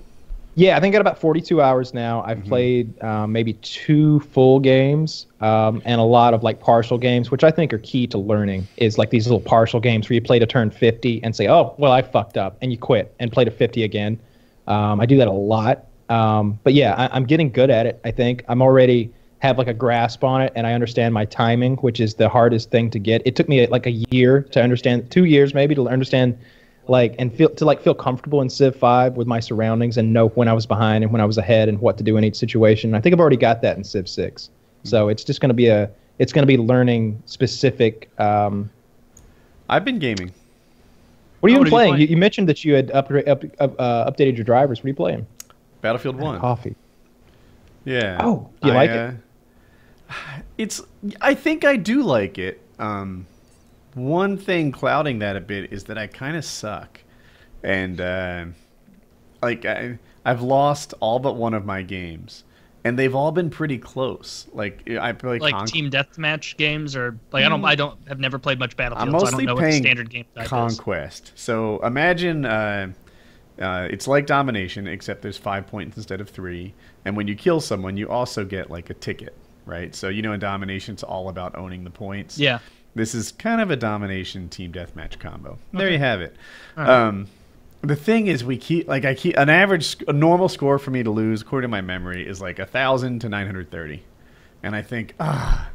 [0.55, 2.23] Yeah, I think I got about 42 hours now.
[2.23, 7.31] I've played um, maybe two full games um, and a lot of like partial games,
[7.31, 8.67] which I think are key to learning.
[8.77, 11.73] Is like these little partial games where you play to turn 50 and say, "Oh,
[11.77, 14.19] well, I fucked up," and you quit and play to 50 again.
[14.67, 15.85] Um, I do that a lot.
[16.09, 18.01] Um, but yeah, I, I'm getting good at it.
[18.03, 21.77] I think I'm already have like a grasp on it, and I understand my timing,
[21.77, 23.21] which is the hardest thing to get.
[23.25, 26.37] It took me like a year to understand, two years maybe to understand,
[26.87, 30.29] like and feel to like feel comfortable in Civ Five with my surroundings and know
[30.29, 32.35] when I was behind and when I was ahead and what to do in each
[32.35, 32.93] situation.
[32.95, 34.49] I think I've already got that in Civ Six,
[34.83, 35.89] so it's just going to be a
[36.19, 38.09] it's going to be learning specific.
[38.19, 38.69] Um,
[39.69, 40.31] I've been gaming.
[41.39, 41.89] what are you Oh, what even playing?
[41.91, 42.09] You, playing?
[42.11, 44.79] you mentioned that you had upgrade, up, up, uh, updated your drivers.
[44.79, 45.27] What are you playing?
[45.81, 46.39] Battlefield 1.
[46.39, 46.75] Coffee.
[47.85, 48.17] Yeah.
[48.21, 48.95] Oh, do you like it?
[48.95, 49.15] it?
[50.57, 50.81] It's.
[51.21, 52.61] I think I do like it.
[52.77, 53.25] Um,
[53.93, 56.99] one thing clouding that a bit is that I kind of suck,
[57.63, 58.45] and uh,
[59.41, 62.43] like I, I've lost all but one of my games,
[62.83, 64.47] and they've all been pretty close.
[64.53, 68.19] Like I play like Con- team deathmatch games or like I don't I don't have
[68.19, 70.45] never played much Battlefield, I'm so I mostly don't know what the standard game type
[70.45, 70.49] is.
[70.49, 71.31] Conquest.
[71.35, 72.91] So imagine uh,
[73.59, 76.73] uh, it's like domination, except there's five points instead of three.
[77.05, 79.93] And when you kill someone, you also get like a ticket, right?
[79.93, 82.37] So you know, in domination, it's all about owning the points.
[82.37, 82.59] Yeah.
[82.95, 85.57] This is kind of a domination team deathmatch combo.
[85.71, 86.35] There you have it.
[86.77, 87.07] All right.
[87.07, 87.27] Um,
[87.81, 91.01] the thing is, we keep like I keep an average, a normal score for me
[91.03, 94.03] to lose, according to my memory, is like a thousand to nine hundred thirty,
[94.61, 95.69] and I think, ah,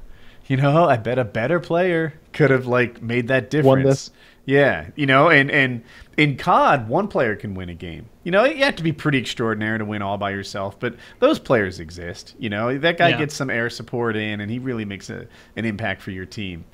[0.46, 3.84] you know, I bet a better player could have like made that difference.
[3.84, 4.10] this.
[4.44, 5.82] Yeah, you know, and and
[6.16, 8.06] in COD, one player can win a game.
[8.22, 11.40] You know, you have to be pretty extraordinary to win all by yourself, but those
[11.40, 12.36] players exist.
[12.38, 13.18] You know, that guy Yeah.
[13.18, 15.26] gets some air support in, and he really makes a,
[15.56, 16.64] an impact for your team.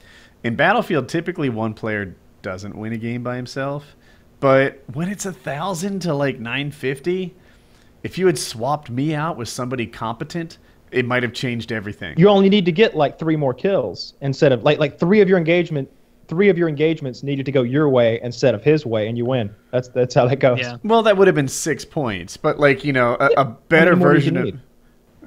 [0.44, 3.96] In Battlefield, typically one player doesn't win a game by himself,
[4.40, 7.34] but when it's a thousand to like nine fifty,
[8.02, 10.58] if you had swapped me out with somebody competent,
[10.90, 12.18] it might have changed everything.
[12.18, 15.28] You only need to get like three more kills instead of like like three of
[15.28, 15.88] your engagement
[16.28, 19.24] three of your engagements needed to go your way instead of his way and you
[19.26, 19.54] win.
[19.70, 20.60] That's that's how that goes.
[20.60, 20.78] Yeah.
[20.82, 24.14] well, that would have been six points, but like you know, a, a better more
[24.14, 24.60] did you version of need?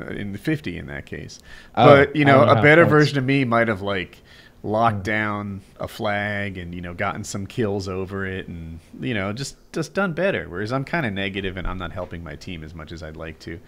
[0.01, 1.39] uh, in the fifty in that case.
[1.75, 4.21] Oh, but you know, know a better points- version of me might have like
[4.65, 9.31] locked down a flag and you know gotten some kills over it and you know
[9.31, 10.49] just just done better.
[10.49, 13.15] Whereas I'm kind of negative and I'm not helping my team as much as I'd
[13.15, 13.59] like to.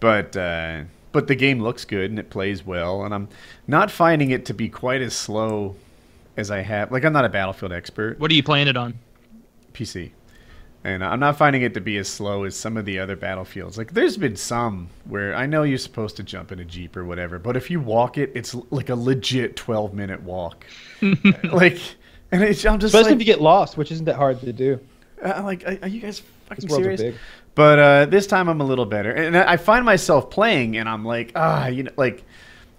[0.00, 3.28] But uh, but the game looks good and it plays well, and I'm
[3.66, 5.76] not finding it to be quite as slow
[6.36, 6.90] as I have.
[6.90, 8.18] Like I'm not a Battlefield expert.
[8.18, 8.98] What are you playing it on?
[9.72, 10.10] PC.
[10.84, 13.78] And I'm not finding it to be as slow as some of the other battlefields.
[13.78, 17.04] Like, there's been some where I know you're supposed to jump in a Jeep or
[17.04, 20.66] whatever, but if you walk it, it's like a legit 12 minute walk.
[21.52, 21.78] like,
[22.32, 24.52] and it's, I'm just Especially like, if you get lost, which isn't that hard to
[24.52, 24.80] do.
[25.22, 27.00] I'm like, are are you guys fucking These serious?
[27.00, 27.14] big.
[27.54, 30.88] But uh, this time I'm a little better, and I I find myself playing, and
[30.88, 32.24] I'm like, ah, you know, like,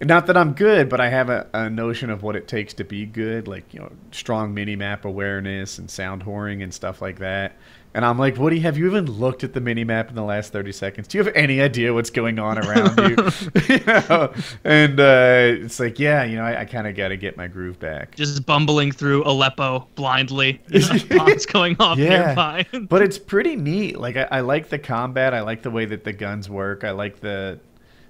[0.01, 2.83] not that I'm good, but I have a, a notion of what it takes to
[2.83, 7.19] be good, like you know, strong mini map awareness and sound whoring and stuff like
[7.19, 7.55] that.
[7.95, 10.51] And I'm like, Woody, have you even looked at the mini map in the last
[10.51, 11.07] 30 seconds?
[11.07, 13.15] Do you have any idea what's going on around you?
[13.69, 14.33] you know?
[14.63, 17.47] And uh, it's like, yeah, you know, I, I kind of got to get my
[17.47, 18.15] groove back.
[18.15, 20.59] Just bumbling through Aleppo blindly.
[20.69, 22.65] You know, bombs going off nearby.
[22.89, 23.99] but it's pretty neat.
[23.99, 25.35] Like I, I like the combat.
[25.35, 26.83] I like the way that the guns work.
[26.83, 27.59] I like the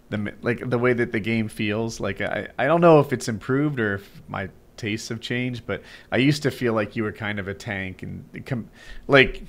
[0.09, 1.99] the like the way that the game feels.
[1.99, 5.81] Like I I don't know if it's improved or if my tastes have changed, but
[6.11, 8.69] I used to feel like you were kind of a tank and com-
[9.07, 9.43] like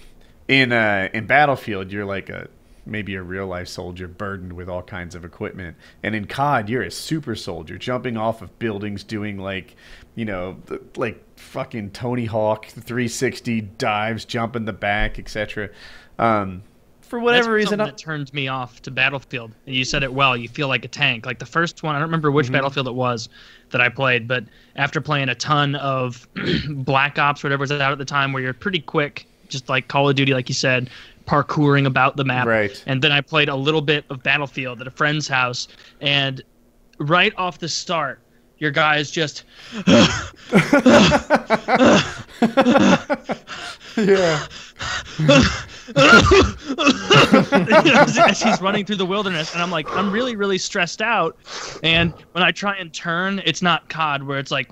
[0.48, 2.48] in uh in Battlefield you're like a
[2.86, 5.76] maybe a real life soldier burdened with all kinds of equipment.
[6.02, 9.74] And in COD, you're a super soldier jumping off of buildings, doing like,
[10.14, 10.58] you know,
[10.96, 15.70] like fucking Tony Hawk 360 dives, jump in the back, etc.
[16.18, 16.62] Um,
[17.00, 19.52] for whatever That's reason, that turned me off to Battlefield.
[19.66, 20.36] And You said it well.
[20.36, 21.26] You feel like a tank.
[21.26, 22.36] Like the first one, I don't remember Mm-hmm.
[22.36, 23.28] which Battlefield it was
[23.70, 24.44] that I played, but
[24.76, 26.26] after playing a ton of
[26.68, 30.08] Black Ops, whatever was out at the time, where you're pretty quick, just like Call
[30.08, 30.90] of Duty, like you said,
[31.26, 32.46] parkouring about the map.
[32.46, 32.82] Right.
[32.86, 35.68] And then I played a little bit of Battlefield at a friend's house,
[36.00, 36.42] and
[36.98, 38.20] right off the start,
[38.58, 39.44] your guy is just
[43.96, 44.46] yeah.
[48.26, 51.36] as, he's running through the wilderness and i'm like i'm really really stressed out
[51.82, 54.70] and when i try and turn it's not cod where it's like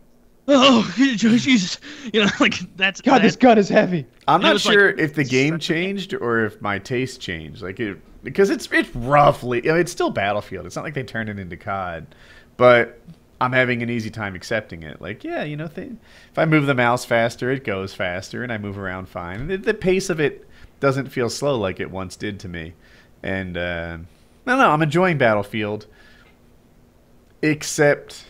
[0.48, 1.78] oh jesus
[2.12, 4.06] you know like that's God, that- this gun is heavy.
[4.26, 7.62] I'm not was like- sure if the game changed or if my taste changed.
[7.62, 10.66] Like it because it's it's roughly I mean, it's still Battlefield.
[10.66, 12.06] It's not like they turned it into COD,
[12.56, 13.00] but
[13.40, 15.00] I'm having an easy time accepting it.
[15.00, 15.92] Like yeah, you know, th-
[16.30, 19.48] if I move the mouse faster, it goes faster, and I move around fine.
[19.48, 20.48] The, the pace of it
[20.80, 22.74] doesn't feel slow like it once did to me,
[23.22, 23.98] and uh,
[24.46, 25.86] no, no, I'm enjoying Battlefield.
[27.42, 28.24] Except,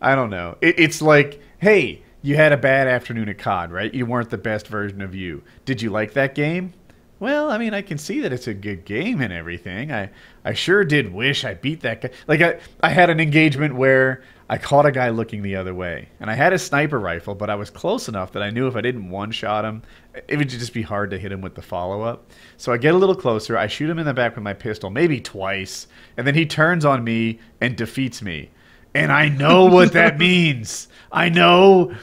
[0.00, 0.56] I don't know.
[0.60, 3.92] It, it's like, hey, you had a bad afternoon at COD, right?
[3.92, 5.42] You weren't the best version of you.
[5.64, 6.72] Did you like that game?
[7.20, 9.90] Well, I mean, I can see that it's a good game and everything.
[9.90, 10.10] I,
[10.44, 12.10] I sure did wish I beat that guy.
[12.28, 16.08] Like, I, I had an engagement where I caught a guy looking the other way,
[16.20, 18.76] and I had a sniper rifle, but I was close enough that I knew if
[18.76, 19.82] I didn't one shot him,
[20.28, 22.30] it would just be hard to hit him with the follow up.
[22.56, 24.88] So I get a little closer, I shoot him in the back with my pistol,
[24.88, 28.50] maybe twice, and then he turns on me and defeats me.
[28.94, 30.88] And I know what that means.
[31.12, 31.94] I know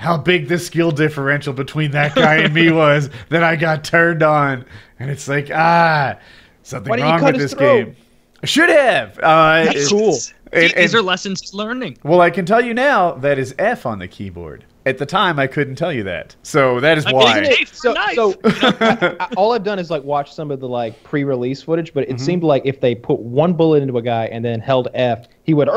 [0.00, 4.22] how big the skill differential between that guy and me was that I got turned
[4.22, 4.64] on.
[4.98, 6.16] And it's like, ah,
[6.62, 7.84] something Why wrong with this throat?
[7.84, 7.96] game.
[8.42, 9.18] I should have.
[9.18, 10.16] Uh, That's cool.
[10.54, 13.84] and- these are lessons he's learning well, I can tell you now that is F
[13.84, 14.64] on the keyboard.
[14.86, 16.34] At the time, I couldn't tell you that.
[16.42, 17.34] So that is I'm why.
[17.38, 18.14] getting Hey, for So, knife.
[18.14, 21.92] so I, I- all I've done is like watch some of the like pre-release footage,
[21.92, 22.24] but it Mm-hmm.
[22.24, 25.52] seemed like if they put one bullet into a guy and then held F, he
[25.52, 25.68] would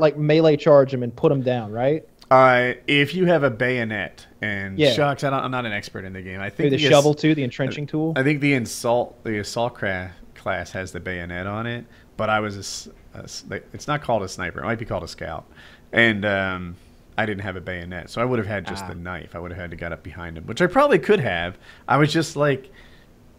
[0.00, 2.04] like melee charge him and put him down, right?
[2.30, 4.92] Uh, if you have a bayonet and Yeah.
[4.92, 6.38] shucks, I don't, I'm not an expert in the game.
[6.40, 8.12] I Maybe think the the ass- shovel too, the entrenching tool.
[8.16, 11.84] I think the assault the assault craft class has the bayonet on it,
[12.16, 14.60] but I was a s- a s- like, it's not called a sniper.
[14.60, 15.44] It might be called a scout,
[15.92, 16.76] and um,
[17.18, 18.88] I didn't have a bayonet, so I would have had just Ah.
[18.88, 19.34] the knife.
[19.34, 21.58] I would have had to get up behind him, which I probably could have.
[21.88, 22.70] I was just like.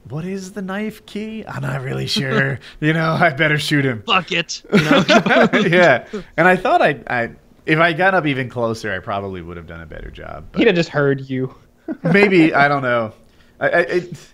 [0.09, 1.45] What is the knife key?
[1.47, 2.57] I'm not really sure.
[2.79, 4.01] you know, I better shoot him.
[4.03, 7.29] fuck it you know yeah, and I thought I, I,
[7.71, 10.55] if I got up even closer, I probably would have done a better job.
[10.57, 11.55] He'd have just heard you.
[12.03, 13.13] maybe I don't know.
[13.59, 14.33] I, I it,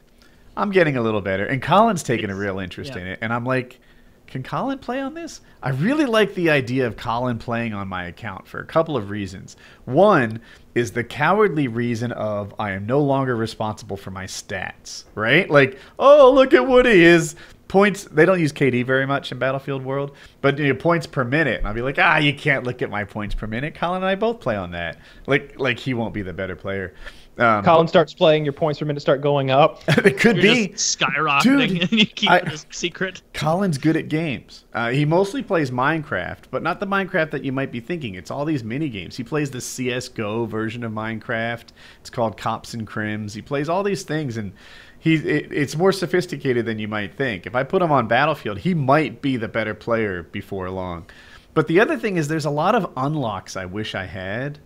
[0.55, 3.01] I'm getting a little better, and Colin's taking a real interest yeah.
[3.01, 3.79] in it, and I'm like,
[4.25, 5.41] can Colin play on this?
[5.61, 9.11] I really like the idea of Colin playing on my account for a couple of
[9.11, 9.55] reasons.
[9.85, 10.41] One
[10.73, 15.47] is the cowardly reason of I am no longer responsible for my stats, right?
[15.49, 17.35] Like, oh, look at Woody is
[17.67, 18.05] points.
[18.05, 21.59] They don't use KD very much in Battlefield World, but you know, points per minute.
[21.59, 23.75] And I'll be like, ah, you can't look at my points per minute.
[23.75, 24.97] Colin and I both play on that.
[25.25, 26.93] Like, like he won't be the better player.
[27.37, 29.83] Um, Colin starts playing, your points per minute start going up.
[29.87, 30.67] it could You're be.
[30.69, 33.21] just skyrocketing Dude, and you keep I- it a secret.
[33.33, 34.65] Colin's good at games.
[34.73, 38.15] Uh, he mostly plays Minecraft, but not the Minecraft that you might be thinking.
[38.15, 39.15] It's all these mini games.
[39.15, 41.65] He plays the CS:GO version of Minecraft.
[41.99, 43.35] It's called Cops and Crims.
[43.35, 44.51] He plays all these things, and
[44.99, 47.45] he it, it's more sophisticated than you might think.
[47.45, 51.05] If I put him on Battlefield, he might be the better player before long.
[51.53, 54.59] But the other thing is, there's a lot of unlocks I wish I had.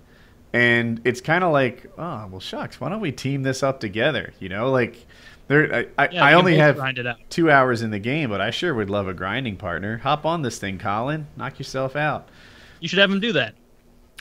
[0.54, 2.82] And it's kind of like, oh well, shucks.
[2.82, 4.34] Why don't we team this up together?
[4.40, 5.06] You know, like
[5.48, 5.74] there.
[5.98, 7.18] I, I, Yeah, I you only have grind it out.
[7.30, 9.98] two hours in the game, but I sure would love a grinding partner.
[10.00, 11.28] Hop on this thing, Colin.
[11.38, 12.28] Knock yourself out.
[12.82, 13.56] You should have him do that.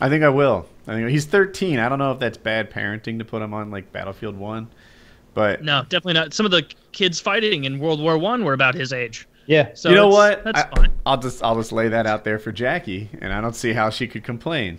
[0.00, 0.66] I think I will.
[0.86, 1.78] I think he's 13.
[1.78, 4.68] I don't know if that's bad parenting to put him on like Battlefield One,
[5.34, 6.32] but No, definitely not.
[6.34, 9.26] Some of the kids fighting in World War One were about his age.
[9.46, 9.70] Yeah.
[9.74, 10.44] So you know what?
[10.44, 10.92] That's I, fine.
[11.06, 13.90] I'll just I'll just lay that out there for Jackie, and I don't see how
[13.90, 14.78] she could complain.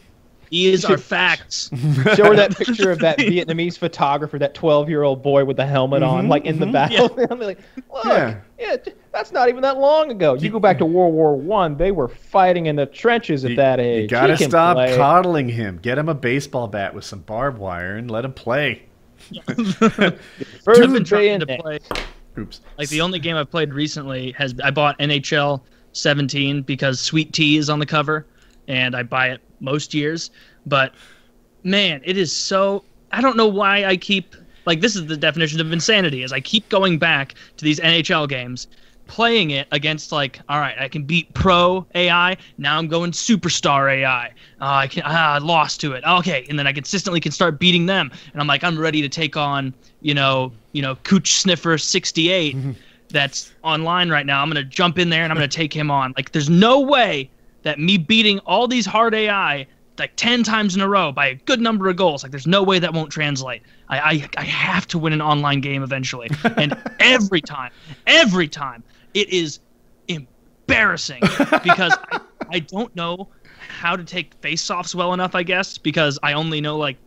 [0.50, 1.70] These are should- facts.
[2.16, 5.66] Show her that picture of that Vietnamese photographer, that 12 year old boy with the
[5.66, 6.74] helmet on, Mhm, like in the mhm.
[6.74, 7.18] battle.
[7.32, 7.58] I'm like,
[7.90, 8.36] look, Yeah.
[8.60, 8.76] yeah.
[9.14, 10.34] that's not even that long ago.
[10.34, 13.58] You go back to World War One, they were fighting in the trenches at You-
[13.58, 14.04] that age.
[14.04, 14.96] You gotta stop play.
[14.98, 15.80] coddling him.
[15.82, 18.84] Get him a baseball bat with some barbed wire and let him play.
[20.63, 21.80] First I've been trying to play.
[22.38, 22.62] Oops.
[22.78, 25.62] Like the only game I've played recently has I bought NHL
[25.94, 28.26] 17 because Sweet Tea is on the cover,
[28.67, 30.32] and I buy it most years.
[30.65, 30.94] But
[31.63, 32.84] man, it is so.
[33.12, 36.39] I don't know why I keep like this is the definition of insanity is I
[36.39, 38.67] keep going back to these NHL games,
[39.12, 43.93] playing it against like all right I can beat pro AI now I'm going superstar
[43.93, 44.30] AI uh,
[44.62, 47.88] I can ah, I lost to it okay and then I consistently can start beating
[47.88, 51.78] them and I'm like I'm ready to take on you know you know Cooch Sniffer
[51.78, 52.56] 68
[53.10, 56.13] that's online right now I'm gonna jump in there and I'm gonna take him on
[56.15, 57.30] like there's no way
[57.63, 59.67] that me beating all these hard AI
[60.00, 62.24] like 10 times in a row by a good number of goals.
[62.24, 63.62] Like, there's no way that won't translate.
[63.88, 66.30] I, I, I have to win an online game eventually.
[66.58, 67.71] And every time,
[68.08, 69.60] every time, it is
[70.08, 71.21] embarrassing
[71.63, 72.19] because I,
[72.50, 73.30] I don't know
[73.67, 76.97] how to take face offs well enough, I guess, because I only know, like,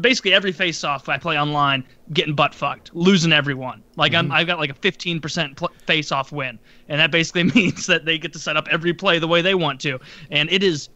[0.00, 3.82] basically every face off I play online, getting butt fucked, losing everyone.
[3.96, 4.32] Like, I'm, mm-hmm.
[4.32, 6.58] I've got like a 15% pl- face off win.
[6.88, 9.54] And that basically means that they get to set up every play the way they
[9.54, 9.98] want to.
[10.30, 10.88] And it is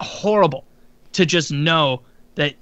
[0.00, 0.64] horrible
[1.12, 2.02] to just know
[2.36, 2.54] that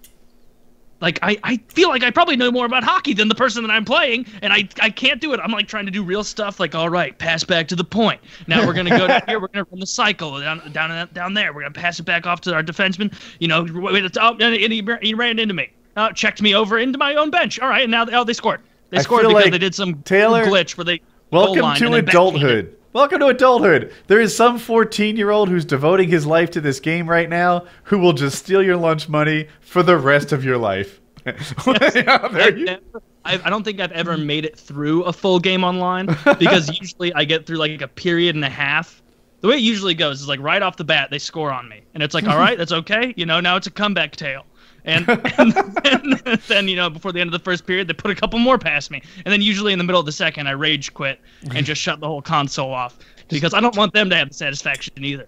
[1.07, 3.71] like I, I feel like I probably know more about hockey than the person that
[3.71, 5.41] I'm playing, and I, I can't do it.
[5.41, 8.21] I'm like trying to do real stuff, like all right, pass back to the point.
[8.49, 9.39] Now we're gonna go down here.
[9.39, 11.53] We're gonna run the cycle down down down there.
[11.53, 13.15] We're gonna pass it back off to our defenseman.
[13.39, 15.71] You know, wait, oh, and he, he ran into me.
[15.95, 17.61] Uh, checked me over into my own bench.
[17.61, 18.63] All right, and now oh they scored.
[18.91, 22.77] They I scored because like they did some Taylor- glitch where they Welcome to adulthood.
[22.97, 23.93] Welcome to adulthood.
[24.07, 27.67] There is some 14 year old who's devoting his life to this game right now
[27.83, 30.99] who will just steal your lunch money for the rest of your life.
[31.27, 35.63] Yeah, I've never, I, I don't think I've ever made it through a full game
[35.63, 36.07] online
[36.39, 39.03] because usually I get through like a period and a half.
[39.43, 41.83] The way it usually goes is like right off the bat they score on me,
[41.93, 43.13] and it's like, all right, that's okay.
[43.15, 44.47] You know, now it's a comeback tale.
[44.89, 48.11] And, and then, then, you know, before the end of the first period, they put
[48.13, 49.03] a couple more past me.
[49.25, 51.19] And then usually in the middle of the second, I rage quit
[51.53, 52.97] and just shut the whole console off
[53.29, 55.27] because I don't want them to have the satisfaction either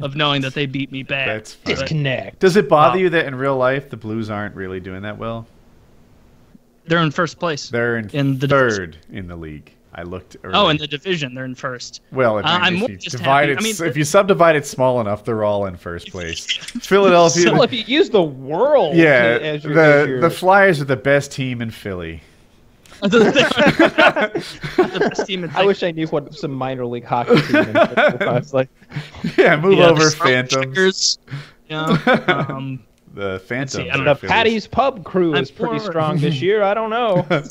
[0.00, 1.28] of knowing that they beat me bad.
[1.28, 1.74] That's funny.
[1.74, 2.38] But Disconnect.
[2.38, 3.02] Does it bother Wow.
[3.02, 5.46] you that in real life the Blues aren't really doing that well?
[6.86, 7.68] they're in first place.
[7.68, 9.70] They're in, In the third in the league.
[9.94, 10.36] I looked.
[10.44, 10.54] Early.
[10.54, 12.02] Oh, in the division, they're in first.
[12.12, 14.04] well, if, Uh, I'm if more you just divide happy- it, I mean, if you
[14.04, 16.44] subdivide it small enough, they're all in first place.
[16.46, 17.52] Philadelphia.
[17.52, 20.84] Well, if you use the world yeah, as your, the as your- the Flyers are
[20.84, 22.22] the best team in Philly.
[23.00, 24.42] the
[25.10, 28.32] best team in I wish I knew what some minor league hockey team in I
[28.32, 28.68] was like,
[29.36, 30.74] Yeah, move Yeah, over, Charlotte Phantoms.
[30.74, 31.18] Checkers,
[31.68, 32.80] You know, um,
[33.14, 33.84] The Phantoms.
[33.84, 34.32] see, I don't know, the Philly's.
[34.32, 36.62] Patty's Pub crew I'm is pretty more- strong this year.
[36.62, 37.24] I don't know.
[37.30, 37.44] I'm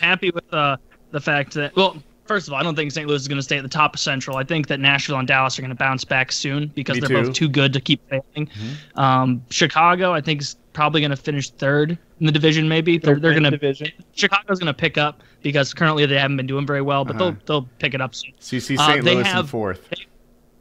[0.00, 0.76] happy with uh,
[1.14, 1.96] the fact that well.
[2.26, 3.06] First of all, I don't think St.
[3.06, 4.38] Louis is going to stay at the top of Central.
[4.38, 7.08] I think that Nashville and Dallas are going to bounce back soon because Me they're
[7.20, 7.22] too.
[7.26, 8.48] both too good to keep failing.
[8.94, 12.66] Um, Chicago, I think, is probably going to finish third in the division.
[12.66, 13.88] Maybe they're, they're going to division.
[14.14, 17.32] Chicago's going to pick up because currently they haven't been doing very well, but Uh-huh.
[17.46, 18.32] they'll they'll pick it up soon.
[18.38, 19.04] So you see Uh, St.
[19.04, 19.86] they Louis in have- fourth.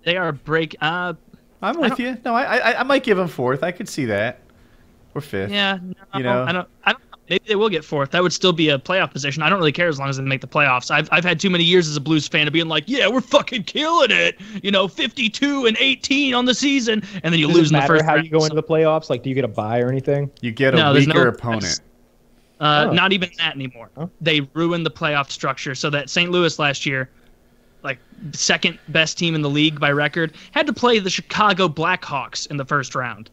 [0.03, 0.75] They are break.
[0.81, 1.13] Uh,
[1.61, 2.17] I'm with you.
[2.25, 3.63] No, I, I I might give them fourth.
[3.63, 4.41] I could see that.
[5.15, 5.49] Or fifth.
[5.49, 6.43] yeah, no, You know?
[6.43, 6.67] I don't.
[6.83, 7.03] I don't.
[7.29, 8.11] Maybe they will get fourth.
[8.11, 9.43] That would still be a playoff position.
[9.43, 10.91] I don't really care as long as they make the playoffs.
[10.91, 13.21] I've I've had too many years as a Blues fan of being like, yeah, we're
[13.21, 14.39] fucking killing it.
[14.61, 17.73] You know, 52 and 18 on the season, and then you Does lose it in
[17.73, 18.25] the matter first how round.
[18.25, 19.09] you go So- into the playoffs?
[19.09, 20.29] Like, do you get a bye or anything?
[20.41, 21.79] You get a No, weaker no- opponent.
[22.59, 22.93] Uh, Oh.
[22.93, 23.89] Not even that anymore.
[23.97, 24.09] Oh.
[24.21, 26.31] They ruined the playoff structure so that St.
[26.31, 27.09] Louis last year,
[27.83, 27.97] like
[28.31, 32.55] second best team in the league by record, had to play the Chicago Blackhawks in
[32.57, 33.29] the first round.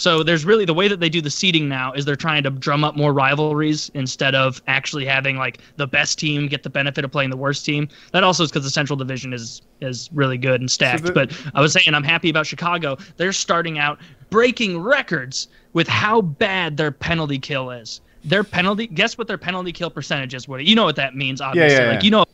[0.00, 2.50] So there's really the way that they do the seeding now is they're trying to
[2.50, 7.04] drum up more rivalries instead of actually having like the best team get the benefit
[7.04, 7.86] of playing the worst team.
[8.12, 11.02] That also is because the Central Division is is really good and stacked.
[11.04, 12.96] the- but I was saying I'm happy about Chicago.
[13.18, 13.98] They're starting out
[14.30, 18.00] breaking records with how bad their penalty kill is.
[18.24, 20.64] Their penalty guess what their penalty kill percentage is, Woody.
[20.64, 21.76] You know what that means, obviously.
[21.76, 22.04] yeah, Like yeah.
[22.04, 22.24] you know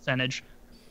[0.00, 0.42] percentage.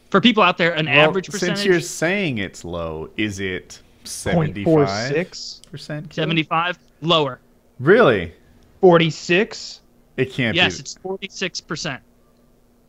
[0.09, 3.81] For people out there, an Well, average percentage Since you're saying it's low, is it
[4.03, 5.61] Point four 75 six.
[5.71, 6.13] percent?
[6.13, 7.39] 75 lower.
[7.79, 8.33] Really?
[8.81, 9.81] 46.
[10.17, 10.81] It can't be Yes, be.
[10.81, 12.01] it's forty six percent.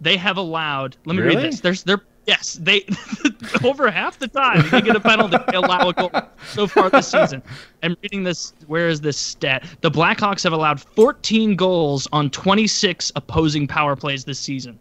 [0.00, 0.96] They have allowed.
[1.04, 1.36] Let me Really?
[1.36, 1.60] read this.
[1.60, 2.84] There's they're yes they
[3.64, 6.10] over half the time they get a penalty they allow a goal
[6.52, 7.42] so far this season.
[7.82, 8.52] I'm reading this.
[8.66, 9.64] Where is this stat?
[9.80, 14.78] The Blackhawks have allowed 14 goals on 26 opposing power plays this season.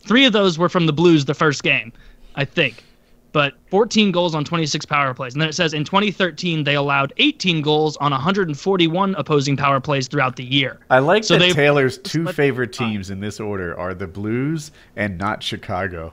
[0.00, 1.92] Three of those were from the Blues the first game,
[2.34, 2.84] I think.
[3.32, 5.34] But 14 goals on 26 power plays.
[5.34, 10.08] And then it says in 2013 they allowed 18 goals on 141 opposing power plays
[10.08, 10.80] throughout the year.
[10.90, 15.16] I like So that Taylor's two favorite teams in this order are the Blues and
[15.16, 16.12] not Chicago.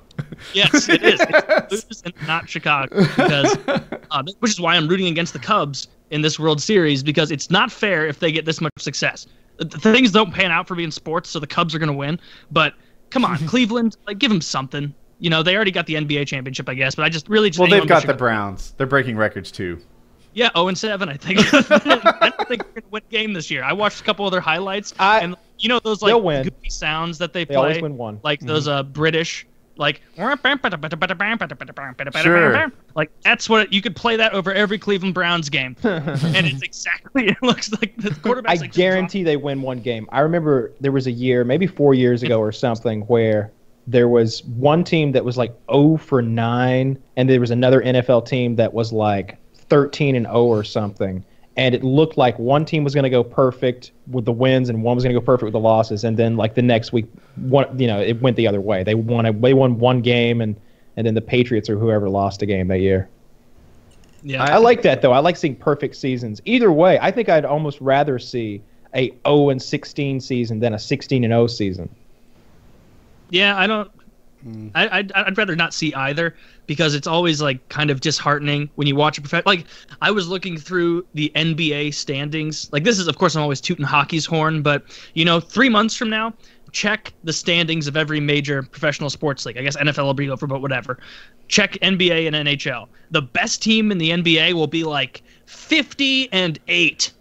[0.53, 1.20] Yes, it is.
[1.20, 3.57] It's Blues and not Chicago because,
[4.11, 7.49] uh, which is why I'm rooting against the Cubs in this World Series because it's
[7.49, 9.28] not fair if they get this much success.
[9.70, 12.20] Things don't pan out for me in sports, so the Cubs are going to win.
[12.51, 12.74] But
[13.09, 14.93] come on, Cleveland, like give them something.
[15.20, 16.95] You know, they already got the NBA championship, I guess.
[16.95, 18.18] But I just really just well, they've got the Chicago.
[18.20, 18.74] Browns.
[18.78, 19.80] They're breaking records too.
[20.34, 21.39] Yeah, 0 and 7, I think.
[21.53, 23.63] I don't think they're gonna win a game this year.
[23.63, 26.43] I watched a couple other highlights, I- and you know those like They'll win.
[26.43, 28.20] goofy sounds that they, They play, always win one.
[28.24, 29.47] like those uh British,
[29.78, 30.36] like Sure.
[32.95, 37.30] like that's what you could play that over every Cleveland Browns game, and it's exactly
[37.30, 38.59] it looks like the I quarterback.
[38.59, 40.07] like, guarantee they win one game.
[40.11, 43.51] I remember there was a year, maybe four years ago or something, where
[43.88, 48.27] there was one team that was like 0 for 9, and there was another NFL
[48.27, 51.23] team that was like 13 and 0 or something.
[51.55, 54.83] And it looked like one team was going to go perfect with the wins, and
[54.83, 56.03] one was going to go perfect with the losses.
[56.03, 58.83] And then, like the next week, one you know, it went the other way.
[58.83, 59.25] They won.
[59.25, 60.59] A, they won one game, and
[60.97, 63.09] and then the Patriots or whoever lost a game that year.
[64.21, 65.13] yeah, I like that though.
[65.13, 66.41] I like seeing perfect seasons.
[66.45, 68.61] Either way, I think I'd almost rather see
[68.93, 71.89] a 0 and 16 season than a 16 and 0 season.
[73.30, 73.91] Yeah, I don't.
[74.45, 74.71] Mm.
[74.75, 76.36] I, I'd, I'd rather not see either
[76.67, 79.45] because it's always like kind of disheartening when you watch a prof.
[79.45, 79.65] Like
[80.01, 82.71] I was looking through the NBA standings.
[82.71, 84.84] Like this is, of course, I'm always tooting hockey's horn, but
[85.15, 86.34] you know, three months from now,
[86.71, 89.57] check the standings of every major professional sports league.
[89.57, 90.99] I guess NFL will be over, but whatever.
[91.47, 92.88] Check NBA and NHL.
[93.11, 97.11] The best team in the NBA will be like 50 and eight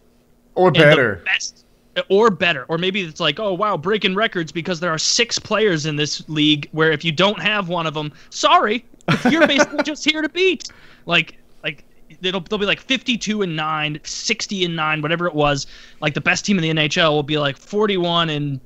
[0.54, 1.16] Or and better.
[1.16, 1.65] the best
[2.08, 5.86] or better or maybe it's like oh wow breaking records because there are six players
[5.86, 8.84] in this league where if you don't have one of them sorry
[9.30, 10.68] you're basically just here to beat.
[11.06, 11.84] Like like
[12.22, 15.66] it'll they'll be like 52 and 9 60 and 9 whatever it was.
[16.00, 18.60] Like the best team in the NHL will be like 41 and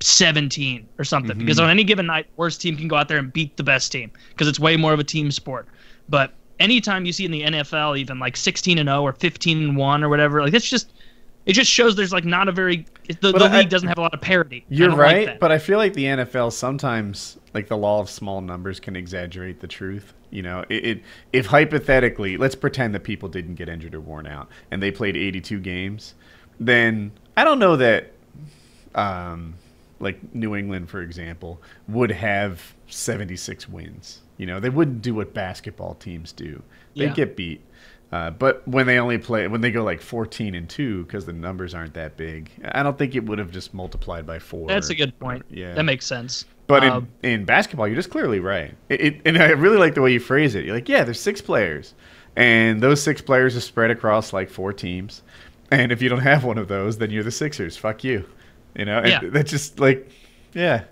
[0.00, 1.40] 17 or something mm-hmm.
[1.40, 3.90] because on any given night worst team can go out there and beat the best
[3.90, 5.66] team because it's way more of a team sport.
[6.08, 9.76] But anytime you see in the NFL even like 16 and 0 or 15 and
[9.76, 10.90] 1 or whatever like it's just
[11.46, 12.84] it just shows there's like not a very
[13.20, 14.64] the, the I- league doesn't have a lot of parity.
[14.68, 18.10] You're don't like right, but I feel like the NFL sometimes, like the law of
[18.10, 20.12] small numbers, can exaggerate the truth.
[20.30, 24.26] You know, it, it if hypothetically, let's pretend that people didn't get injured or worn
[24.26, 26.14] out, and they played 82 games,
[26.60, 28.12] then I don't know that,
[28.94, 29.54] um,
[30.00, 34.20] like New England, for example, would have 76 wins.
[34.36, 36.62] You know, they wouldn't do what basketball teams do.
[36.96, 37.12] They Yeah.
[37.14, 37.60] get beat.
[38.12, 41.32] Uh, but when they only play, when they go like 14 and two, because the
[41.32, 44.68] numbers aren't that big, I don't think it would have just multiplied by four.
[44.68, 45.44] That's a good point.
[45.50, 45.74] Yeah.
[45.74, 46.44] that makes sense.
[46.68, 48.74] But Um, in, in basketball, you're just clearly right.
[48.88, 50.64] It, it, and I really like the way you phrase it.
[50.64, 51.94] You're like, yeah, there's six players,
[52.36, 55.22] and those six players are spread across like four teams.
[55.72, 57.76] And if you don't have one of those, then you're the Sixers.
[57.76, 58.24] Fuck you.
[58.76, 59.20] You know, and Yeah.
[59.24, 60.08] that's just like,
[60.54, 60.84] yeah,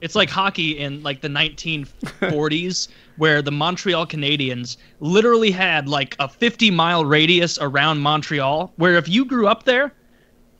[0.00, 6.28] It's like hockey in like the 1940s, where the Montreal Canadiens literally had like a
[6.28, 9.92] 50 mile radius around Montreal, where if you grew up there,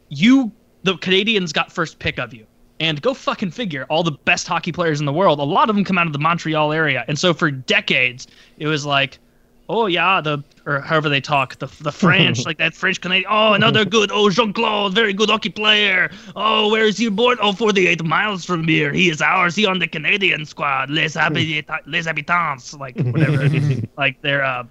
[0.09, 2.47] you the Canadians got first pick of you.
[2.81, 5.77] And go fucking figure, all the best hockey players in the world, a lot of
[5.77, 7.05] them come out of the Montreal area.
[7.07, 8.27] And so for decades,
[8.59, 9.21] it was like,
[9.69, 13.29] oh yeah, the or however they talk, the the French, like that French Canadian.
[13.31, 14.11] Oh, another good.
[14.13, 16.11] Oh, Jean Claude, very good hockey player.
[16.37, 17.39] Oh, where is he born?
[17.41, 18.93] Oh, 48 miles from here.
[18.93, 19.57] He is ours.
[19.57, 20.91] He on the Canadian squad.
[20.91, 23.49] Les habitants, les habitants, like whatever.
[23.97, 24.65] like they're uh,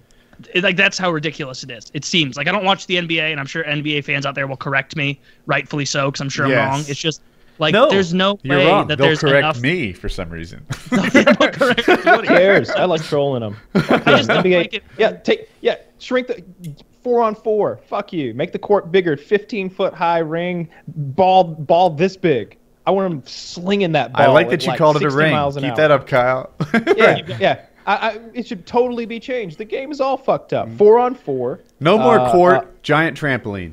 [0.54, 1.90] it- like that's how ridiculous it is.
[1.94, 4.46] It seems like I don't watch the NBA, and I'm sure NBA fans out there
[4.46, 6.58] will correct me, rightfully so, because I'm sure Yes.
[6.58, 6.80] I'm wrong.
[6.88, 7.22] It's just
[7.62, 8.86] like no, there's no you're way wrong.
[8.88, 9.60] that They'll there's correct enough.
[9.60, 10.66] me for some reason.
[10.90, 11.80] They'll correct.
[11.82, 12.68] Who cares?
[12.70, 13.56] I like trolling them.
[13.74, 14.84] I just don't like it.
[14.98, 16.44] Yeah, take yeah, shrink the
[17.02, 17.78] four on four.
[17.86, 18.34] Fuck you.
[18.34, 19.16] Make the court bigger.
[19.16, 22.58] Fifteen foot high ring, ball ball this big.
[22.84, 24.22] I want them slinging that ball.
[24.22, 25.32] I like at, that you called it a 60 ring.
[25.32, 25.76] miles an Keep hour.
[25.76, 26.50] that up, Kyle.
[26.96, 27.60] Yeah, yeah.
[27.86, 29.58] I, I, it should totally be changed.
[29.58, 30.56] The game is all fucked Mm.
[30.72, 30.78] up.
[30.78, 31.60] Four on four.
[31.80, 32.56] no more Uh, court.
[32.58, 33.72] uh, giant trampoline.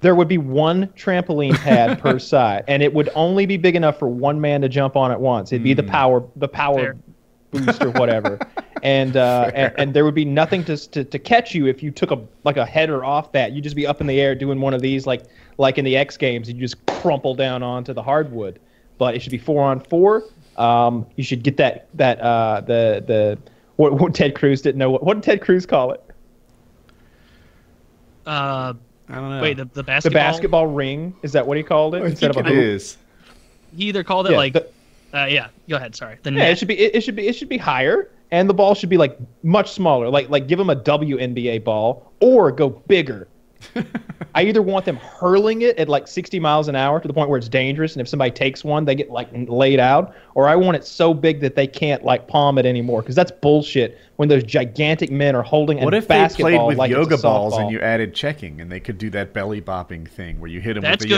[0.00, 3.98] There would be one trampoline pad per side, and it would only be big enough
[3.98, 5.52] for one man to jump on at once.
[5.52, 6.96] It'd be the power, the power Fair.
[7.50, 8.38] boost or whatever,
[8.82, 11.90] and, uh, and and there would be nothing to, to to catch you if you
[11.90, 13.52] took a like a header off that.
[13.52, 15.24] You'd just be up in the air doing one of these like
[15.56, 16.48] like in the X Games.
[16.48, 18.60] You just crumple down onto the hardwood.
[18.98, 20.24] But it should be four on four.
[20.56, 23.38] Um, you should get that that uh, the the
[23.76, 24.90] what, what Ted Cruz didn't know.
[24.90, 26.02] What, what did Ted Cruz call it?
[28.26, 28.74] Uh,
[29.08, 29.40] I don't know.
[29.42, 30.20] wait, the, the The basketball.
[30.20, 31.14] basketball ring.
[31.22, 32.02] Is that what he called it?
[32.02, 32.54] I think a it hoop?
[32.54, 32.96] is.
[33.76, 34.68] He either called it Yeah, like, the-
[35.14, 35.48] uh, yeah.
[35.68, 35.94] Go ahead.
[35.96, 36.18] Sorry.
[36.22, 36.50] The Yeah, net.
[36.52, 36.78] it should be.
[36.78, 37.26] It, it should be.
[37.26, 40.08] It should be higher, and the ball should be like much smaller.
[40.10, 43.28] Like like give him a WNBA ball, or go bigger.
[44.34, 47.28] I either want them hurling it at like 60 miles an hour to the point
[47.28, 50.54] where it's dangerous, and if somebody takes one, they get like laid out, or I
[50.56, 53.98] want it so big that they can't like palm it anymore, because that's bullshit.
[54.16, 57.54] When those gigantic men are holding What a if they played with like yoga balls
[57.54, 57.60] softball.
[57.62, 60.74] and you added checking and they could do that belly bopping thing where you hit
[60.74, 61.10] them That's with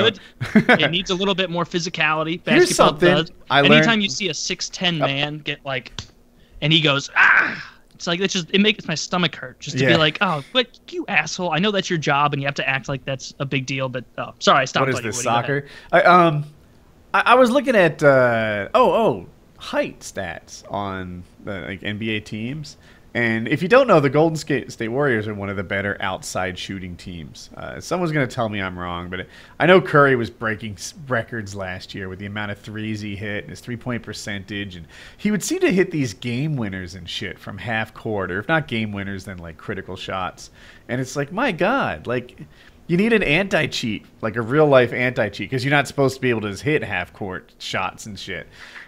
[0.52, 0.68] the good.
[0.78, 2.40] yo- it needs a little bit more physicality.
[2.46, 3.32] Here's something does.
[3.48, 5.92] I Anytime learned- you see a six ten man get like,
[6.60, 7.70] and he goes ah,
[8.00, 9.90] it's like it's just it makes my stomach hurt just to Yeah.
[9.90, 12.66] be like oh but you asshole I know that's your job and you have to
[12.66, 14.86] act like that's a big deal but oh sorry I stopped.
[14.86, 15.66] what is this soccer?
[15.92, 16.44] I, um,
[17.12, 19.26] I, I was looking at uh, oh oh
[19.58, 22.78] height stats on the like NBA teams,
[23.12, 26.56] and if you don't know, the Golden State, Warriors are one of the better outside
[26.56, 27.50] shooting teams.
[27.56, 29.26] Uh, someone's gonna tell me I'm wrong, but
[29.58, 30.76] I know Curry was breaking
[31.08, 34.76] records last year with the amount of threes he hit and his three point percentage,
[34.76, 34.86] and
[35.16, 38.46] he would seem to hit these game winners and shit from half court, or if
[38.46, 40.50] not game winners, then like critical shots.
[40.88, 42.38] And it's like, my God, like
[42.86, 46.14] you need an anti cheat, like a real life anti cheat, because you're not supposed
[46.14, 48.46] to be able to just hit half court shots and shit.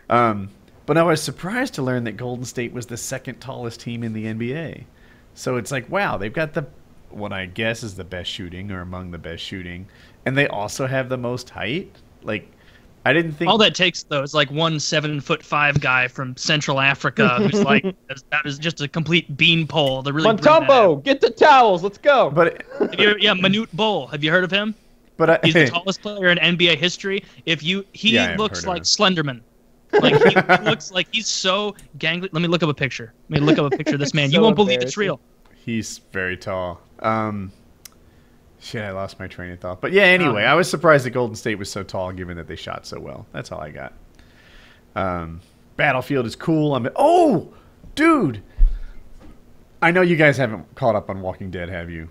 [0.08, 0.48] Um,
[0.86, 4.12] but I was surprised to learn that Golden State was the second tallest team in
[4.12, 4.86] the NBA.
[5.34, 6.66] So it's like, wow, they've got the
[7.10, 9.88] what I guess is the best shooting or among the best shooting,
[10.24, 11.96] and they also have the most height.
[12.22, 12.50] Like,
[13.04, 16.36] I didn't think All that takes though is like one seven foot five guy from
[16.36, 17.86] Central Africa who's like
[18.30, 20.92] that is just a complete beanpole The really bring that out.
[20.94, 21.82] Montempo, get the towels.
[21.82, 22.30] Let's go.
[22.30, 22.62] But
[22.92, 24.06] Have you, yeah, Manute Bol.
[24.08, 24.74] Have you heard of him?
[25.16, 27.24] but I, He's the tallest player in NBA history.
[27.46, 28.88] If you, he Yeah, looks heard of like him.
[28.98, 29.44] Slenderman.
[30.00, 32.28] Like he, he looks like he's so gangly.
[32.32, 33.12] Let me look up a picture.
[33.28, 34.30] Let me look up a picture of this man.
[34.30, 35.20] you won't believe it's real.
[35.64, 36.80] He's very tall.
[37.00, 37.52] Um,
[38.60, 39.80] shit, I lost my train of thought.
[39.80, 40.52] But yeah, anyway, Uh-huh.
[40.52, 43.26] I was surprised that Golden State was so tall, given that they shot so well.
[43.32, 43.92] That's all I got.
[44.96, 45.40] Um,
[45.76, 46.74] Battlefield is cool.
[46.74, 47.52] I'm oh,
[47.94, 48.42] dude.
[49.80, 52.08] I know you guys haven't caught up on Walking Dead, have you?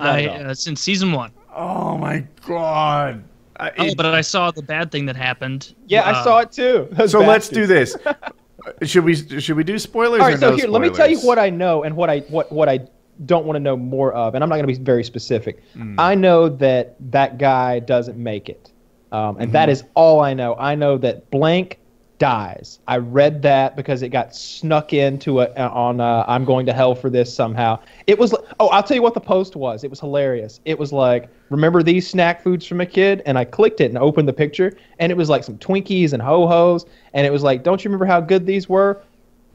[0.00, 0.50] Not I at all.
[0.50, 1.32] uh, since season one.
[1.54, 3.22] Oh my god.
[3.62, 5.74] I, Oh, it- but I saw the bad thing that happened.
[5.86, 6.88] yeah, I Uh, saw it too.
[6.92, 7.96] Those so let's do this.
[8.82, 10.20] should we should we do spoilers?
[10.20, 12.10] All right, or so no here, let me tell you what I know and what
[12.10, 12.80] I what what I
[13.26, 15.62] don't want to know more of, and I'm not going to be very specific.
[15.74, 15.94] Hmm.
[15.98, 18.70] I know that that guy doesn't make it,
[19.12, 19.72] um, and that Mm-hmm.
[19.72, 20.56] is all I know.
[20.58, 21.78] I know that blank
[22.18, 22.78] dies.
[22.86, 26.94] I read that because it got snuck into it on uh, I'm going to hell
[26.94, 27.80] for this somehow.
[28.06, 29.84] It was oh, I'll tell you what the post was.
[29.84, 30.60] It was hilarious.
[30.64, 33.22] It was like, remember these snack foods from a kid?
[33.26, 36.22] And I clicked it and opened the picture, and it was like some Twinkies and
[36.22, 39.02] ho hos, and it was like, don't you remember how good these were?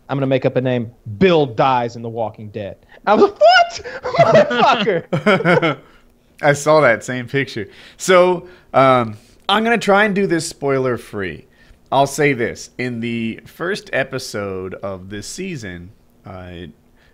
[0.09, 0.91] I'm gonna make up a name.
[1.17, 2.77] Bill dies in The Walking Dead.
[3.05, 3.81] I was like, what,
[5.07, 5.79] motherfucker?
[6.41, 7.69] I saw that same picture.
[7.97, 9.17] So um,
[9.49, 11.46] I'm gonna try and do this spoiler free.
[11.91, 15.91] I'll say this: in the first episode of this season,
[16.25, 16.67] uh,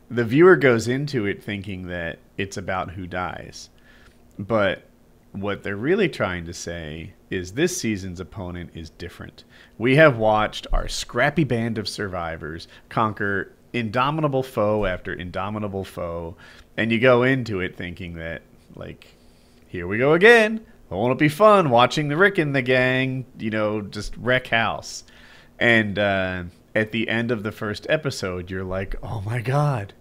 [0.09, 3.69] the viewer goes into it thinking that it's about who dies,
[4.39, 4.83] but
[5.31, 9.43] what they're really trying to say is this season's opponent is different.
[9.77, 16.35] We have watched our scrappy band of survivors conquer indomitable foe after indomitable foe,
[16.77, 18.43] and you go into it thinking that,
[18.75, 19.15] like,
[19.67, 20.63] here we go again.
[20.95, 25.03] Won't it be fun watching the Rick and the gang, you know, just wreck house?
[25.59, 26.43] And uh,
[26.75, 29.93] at the end of the first episode, you're like, oh my god,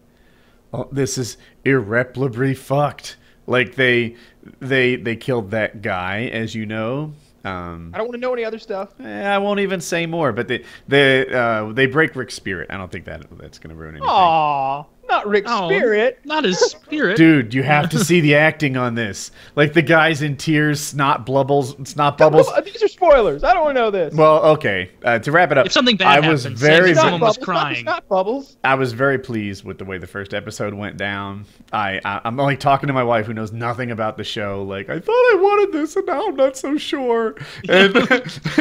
[0.73, 3.17] oh, this is irreparably fucked.
[3.47, 4.17] Like they
[4.61, 7.13] they they killed that guy, as you know.
[7.45, 8.95] Um, I don't want to know any other stuff.
[9.01, 12.71] eh, I won't even say more, but they they uh, they break Rick's spirit.
[12.71, 14.09] I don't think that that's gonna ruin anything.
[14.09, 16.21] Aw, not Rick Oh, Spirit.
[16.25, 17.17] Not his spirit.
[17.17, 19.31] Dude, you have to see the acting on this.
[19.57, 22.51] Like the guy's in tears, snot blubbles, snot bubbles.
[22.65, 23.45] These are spoilers.
[23.45, 24.15] I don't want to know this.
[24.15, 24.91] Well, okay.
[25.05, 27.27] Uh, to wrap it up, If something bad I was happens, very, say someone Not
[27.27, 27.85] was crying.
[27.85, 28.57] Not bubbles.
[28.65, 31.45] I was very pleased with the way the first episode went down.
[31.73, 34.63] I, I I'm like talking to my wife who knows nothing about the show.
[34.63, 37.35] Like I thought I wanted this, and now I'm not so sure.
[37.69, 37.97] And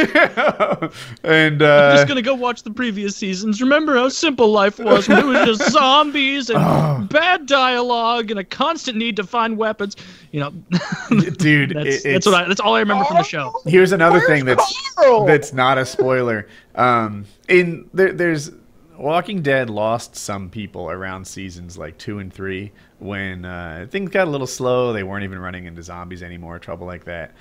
[1.24, 3.62] and I'm uh, just gonna go watch the previous seasons.
[3.62, 8.44] Remember how simple life was when it was just zombies and bad dialogue and a
[8.44, 9.96] constant need to find weapons.
[10.32, 10.50] You know,
[11.38, 13.54] dude, that's, it- that's what I, that's all I remember from the show.
[13.66, 15.26] Here's another Where's thing that's Carl?
[15.26, 16.48] that's not a spoiler.
[16.76, 18.52] Um, in there, there's
[18.98, 24.28] Walking Dead lost some people around seasons like two and three when uh, things got
[24.28, 24.94] a little slow.
[24.94, 27.32] They weren't even running into zombies anymore, trouble like that.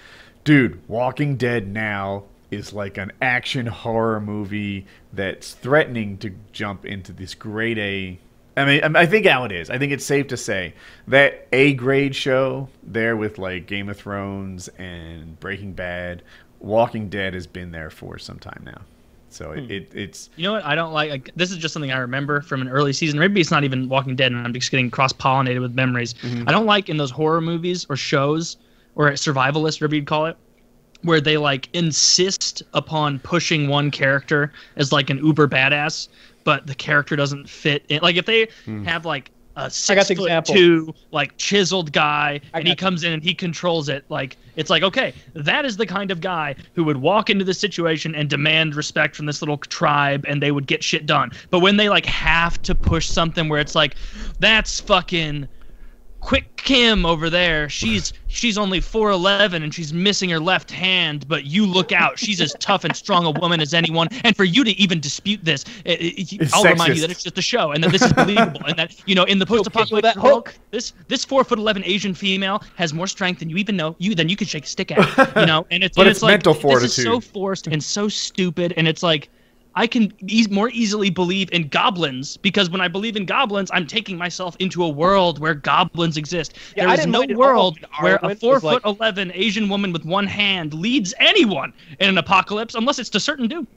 [0.45, 7.13] Dude, Walking Dead now is like an action horror movie that's threatening to jump into
[7.13, 8.19] this grade A.
[8.61, 9.71] I mean, I think how it is.
[9.71, 10.75] I think it's safe to say
[11.09, 16.23] that A grade show there with like Game of Thrones and Breaking Bad,
[16.59, 18.83] Walking Dead has been there for some time now.
[19.31, 19.71] So it, hmm.
[19.71, 20.65] it it's You know what?
[20.65, 21.31] I don't like, like.
[21.37, 23.19] This is just something I remember from an early season.
[23.19, 26.15] Maybe it's not even Walking Dead, and I'm just getting cross pollinated with memories.
[26.15, 26.49] Mm-hmm.
[26.49, 28.57] I don't like in those horror movies or shows
[28.97, 30.37] or survivalist, whatever you'd call it,
[31.03, 36.09] where they like insist upon pushing one character as like an uber badass,
[36.45, 37.85] but the character doesn't fit.
[37.89, 38.01] In.
[38.03, 38.85] Like if they hmm.
[38.85, 40.55] have like a six foot example.
[40.55, 44.71] two like chiseled guy I and he comes in and he controls it like it's
[44.71, 48.31] like okay that is the kind of guy who would walk into the situation and
[48.31, 51.89] demand respect from this little tribe and they would get shit done but when they
[51.89, 53.97] like have to push something where it's like
[54.39, 55.49] that's fucking
[56.21, 61.45] quick kim over there she's she's only 4'11 and she's missing her left hand but
[61.45, 64.63] you look out she's as tough and strong a woman as anyone and for you
[64.63, 67.43] to even dispute this eh, eh, it, it- i'll remind you that it's just a
[67.43, 70.49] show and that this is believable and that you know in the post-apocalyptic that world
[70.49, 70.55] hook.
[70.71, 74.15] this this four foot eleven Asian female has more strength than you even know you
[74.15, 75.37] than you can shake a stick at.
[75.37, 77.83] You know, and it's But and it's it's like mental this is so forced and
[77.83, 79.31] so stupid, and it's like.
[79.81, 83.87] I can e- more easily believe in goblins because when I believe in goblins, I'm
[83.87, 86.59] taking myself into a world where goblins exist.
[86.77, 88.99] Yeah, I there is no mind at all world where a four was like- foot
[89.01, 93.49] eleven Asian woman with one hand leads anyone in an apocalypse, unless it's to certain
[93.49, 93.67] doom.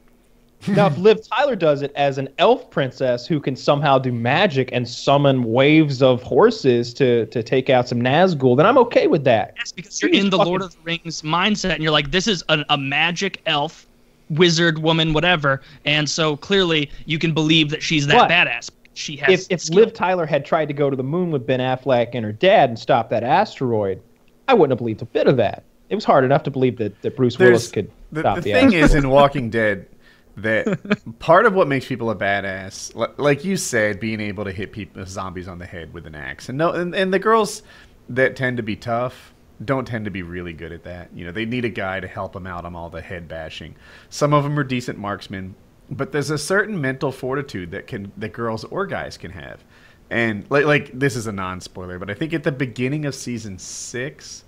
[0.67, 4.69] Now, if Liv Tyler does it as an elf princess who can somehow do magic
[4.71, 9.23] and summon waves of horses to to take out some Nazgul, then I'm okay with
[9.25, 9.53] that.
[9.57, 12.11] Yes, because you're She's in the fucking- Lord of the Rings mindset, and you're like,
[12.11, 13.87] this is a, a magic elf,
[14.29, 18.69] wizard, woman, whatever, and so clearly you can believe that she's that But badass.
[18.93, 19.41] She has.
[19.41, 19.79] If if skill.
[19.79, 22.69] Liv Tyler had tried to go to the moon with Ben Affleck and her dad
[22.69, 24.01] and stop that asteroid,
[24.47, 25.63] I wouldn't have believed a bit of that.
[25.89, 28.53] It was hard enough to believe that, that Bruce Willis could the, stop the the,
[28.53, 28.83] thing asteroid.
[28.83, 29.87] is in Walking Dead
[30.37, 34.71] that part of what makes people a badass, like you said, being able to hit
[34.71, 37.61] people zombies on the head with an axe, and no, and, and the girls
[38.09, 39.32] that tend to be tough
[39.65, 41.09] don't tend to be really good at that.
[41.13, 43.75] You know, they need a guy to help them out on all the head bashing.
[44.09, 45.55] Some of them are decent marksmen,
[45.89, 49.63] but there's a certain mental fortitude that can that girls or guys can have.
[50.09, 53.57] And like like this is a non-spoiler, but I think at the beginning of season
[53.57, 54.43] 6,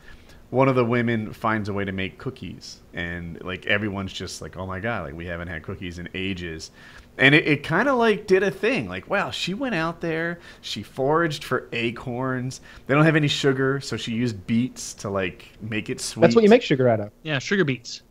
[0.50, 4.56] one of the women finds a way to make cookies and like everyone's just like
[4.58, 6.72] oh my god like we haven't had cookies in ages
[7.18, 10.40] and it, it kind of like did a thing like wow she went out there
[10.62, 15.48] she foraged for acorns they don't have any sugar so she used beets to like
[15.62, 17.12] make it sweet That's what you make sugar out of.
[17.24, 18.02] yeah, sugar beets.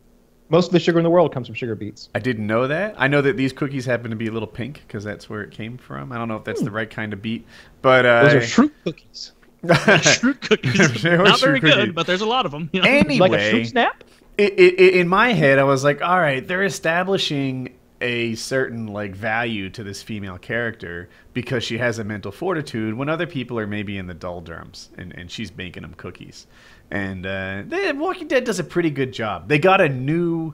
[0.49, 2.09] Most of the sugar in the world comes from sugar beets.
[2.15, 4.83] i didn't know that i know that these cookies happen to be a little pink
[4.87, 7.21] because that's where it came from i don't know if that's the right kind of
[7.21, 7.45] beet
[7.81, 8.35] but uh Hmm.
[8.35, 9.31] Those are Schrute cookies.
[9.65, 11.01] Schrute cookies.
[11.03, 11.75] They were Not very Schrute cookie.
[11.87, 12.69] good, but there's a lot of them.
[12.73, 12.87] You know?
[12.89, 14.03] anyway Like a Schrute snap?
[14.37, 17.74] it, it, it- in my head, I was like, all right, they're establishing
[18.05, 23.09] a certain like value to this female character because she has a mental fortitude when
[23.09, 26.45] other people are maybe in the doldrums and, and she's making them cookies.
[26.91, 29.47] And uh, they, Walking Dead does a pretty good job.
[29.47, 30.53] They got a new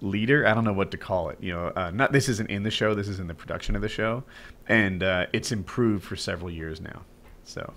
[0.00, 0.46] leader.
[0.46, 1.38] I don't know what to call it.
[1.40, 2.94] You know, uh, not this isn't in the show.
[2.94, 4.22] This is in the production of the show,
[4.68, 7.02] and uh, it's improved for several years now.
[7.42, 7.72] So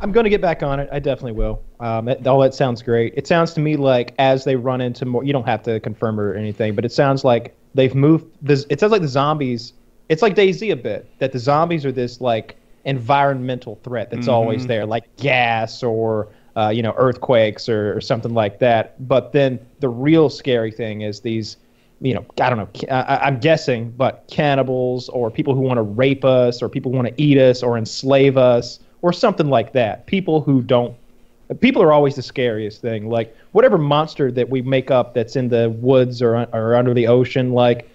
[0.00, 0.88] I'm going to get back on it.
[0.90, 1.62] I definitely will.
[1.78, 3.14] Um, it, all that sounds great.
[3.16, 6.18] It sounds to me like as they run into more, you don't have to confirm
[6.18, 8.26] or anything, but it sounds like they've moved.
[8.40, 9.72] This, it sounds like the zombies.
[10.08, 14.66] It's like Daisy a bit that the zombies are this like environmental threat that's always
[14.66, 19.06] there, like gas or uh, you know earthquakes or, or something like that.
[19.08, 21.56] But then the real scary thing is these
[22.02, 22.94] you know, I don't know.
[22.94, 26.96] I, I'm guessing, but cannibals or people who want to rape us or people who
[26.96, 30.06] want to eat us or enslave us or something like that.
[30.06, 30.96] People who don't.
[31.60, 33.08] People are always the scariest thing.
[33.10, 37.06] Like whatever monster that we make up that's in the woods or or under the
[37.06, 37.88] ocean, like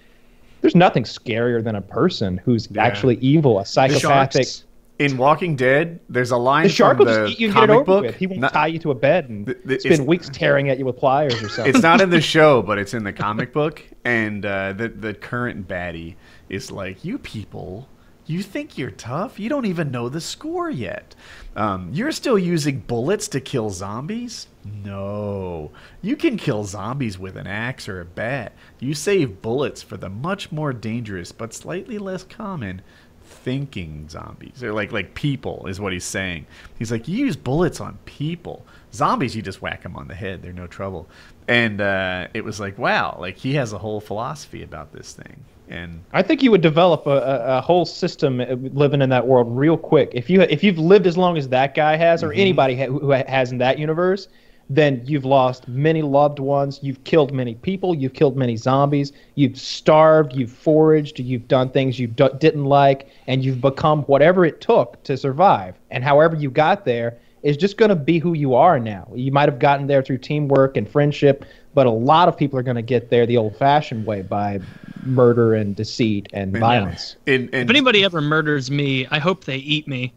[0.60, 2.84] there's nothing scarier than a person who's Yeah.
[2.84, 4.42] actually evil, a psychopathic.
[4.44, 4.64] Sharks.
[4.98, 7.54] In Walking Dead, there's a line The shark from will the just eat you and
[7.54, 8.02] get it comic over book.
[8.02, 8.16] with.
[8.16, 10.78] He won't Not- tie you to a bed and Th- th- spend weeks tearing at
[10.80, 11.72] you with pliers or something.
[11.72, 13.80] it's not in the show, but it's in the comic book.
[14.04, 16.16] And uh, the the current baddie
[16.48, 17.88] is like, "You people,
[18.28, 19.40] you think you're tough?
[19.40, 21.14] You don't even know the score yet.
[21.56, 24.46] Um, you're still using bullets to kill zombies?
[24.84, 25.70] No,
[26.02, 28.52] you can kill zombies with an axe or a bat.
[28.80, 32.82] You save bullets for the much more dangerous but slightly less common."
[33.28, 36.46] thinking zombies or like like people is what he's saying
[36.78, 38.64] he's like you use bullets on people
[38.94, 41.06] zombies you just whack them on the head they're no trouble
[41.46, 45.44] and uh, it was like wow like he has a whole philosophy about this thing
[45.70, 49.26] and I think you would develop a, a, a whole system uh, living in that
[49.26, 50.10] world real quick.
[50.12, 53.10] If you if you've lived as long as that guy has, or anybody ha- who
[53.10, 54.28] has in that universe,
[54.70, 56.80] then you've lost many loved ones.
[56.82, 57.94] You've killed many people.
[57.94, 59.12] You've killed many zombies.
[59.34, 60.34] You've starved.
[60.34, 61.18] You've foraged.
[61.20, 65.74] You've done things you d- didn't like, and you've become whatever it took to survive.
[65.90, 69.08] And however you got there is just going to be who you are now.
[69.14, 71.44] You might have gotten there through teamwork and friendship,
[71.78, 74.58] but a lot of people are going to get there the old-fashioned way by
[75.04, 77.14] murder and deceit and violence.
[77.26, 80.12] in, in If anybody ever murders me, I hope they eat me.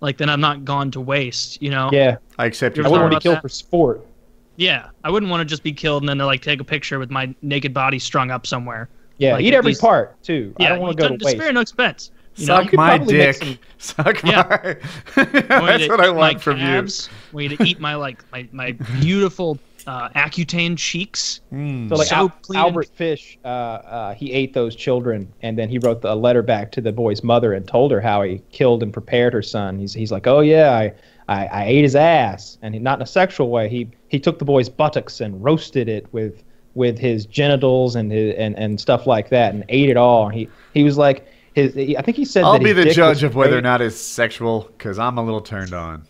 [0.00, 1.90] Like then I'm not gone to waste, you know?
[1.92, 3.42] Yeah, i accept I your You're wouldn't talking want to about kill that?
[3.42, 4.06] for sport.
[4.54, 4.90] Yeah.
[5.02, 7.34] I wouldn't want to just be killed and then like take a picture with my
[7.42, 8.88] naked body strung up somewhere.
[9.18, 10.54] Yeah, Like, eat every least- part too.
[10.60, 11.36] Yeah, I don't want to go to waste.
[11.36, 12.12] Spare no expense.
[12.36, 14.42] You suck could my probably make dick some- suck Yeah.
[14.46, 14.76] my
[15.16, 17.08] I want you that's what i want from you calves.
[17.32, 21.40] I want you to eat my like my, my beautiful uh, Accutane cheeks.
[21.52, 21.88] Mm.
[21.88, 25.78] So like So Al- Albert Fish, uh, uh, he ate those children, and then he
[25.78, 28.92] wrote a letter back to the boy's mother and told her how he killed and
[28.92, 29.78] prepared her son.
[29.78, 30.94] He's he's like, oh yeah, I.
[31.26, 33.66] I, I ate his ass, and he, not in a sexual way.
[33.70, 38.34] He he took the boy's buttocks and roasted it with with his genitals and his,
[38.34, 40.28] and and stuff like that, and ate it all.
[40.28, 41.72] He he was like his.
[41.72, 43.96] He, I think he said i'll that be the judge of whether or not it's
[43.96, 46.06] sexual because i'm a little turned on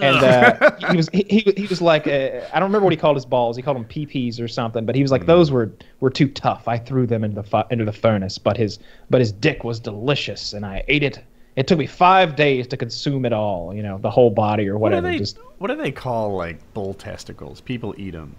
[0.00, 2.96] and uh, he was he, he, he was like uh, I don't remember what he
[2.96, 3.56] called his balls.
[3.56, 4.84] He called them PPs or something.
[4.86, 5.70] But he was like those were
[6.00, 6.66] were too tough.
[6.68, 8.38] I threw them into the fu- into the furnace.
[8.38, 8.78] But his
[9.10, 11.20] but his dick was delicious, and I ate it.
[11.54, 13.74] It took me five days to consume it all.
[13.74, 15.02] You know, the whole body or whatever.
[15.02, 15.12] what do whatever.
[15.12, 18.34] they Just what do they call like bull testicles people eat them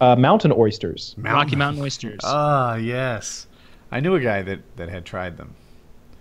[0.00, 1.14] uh, mountain oysters.
[1.18, 2.20] Rocky Mountain oysters.
[2.24, 3.46] ah yes
[3.92, 5.54] i knew a guy that that had tried them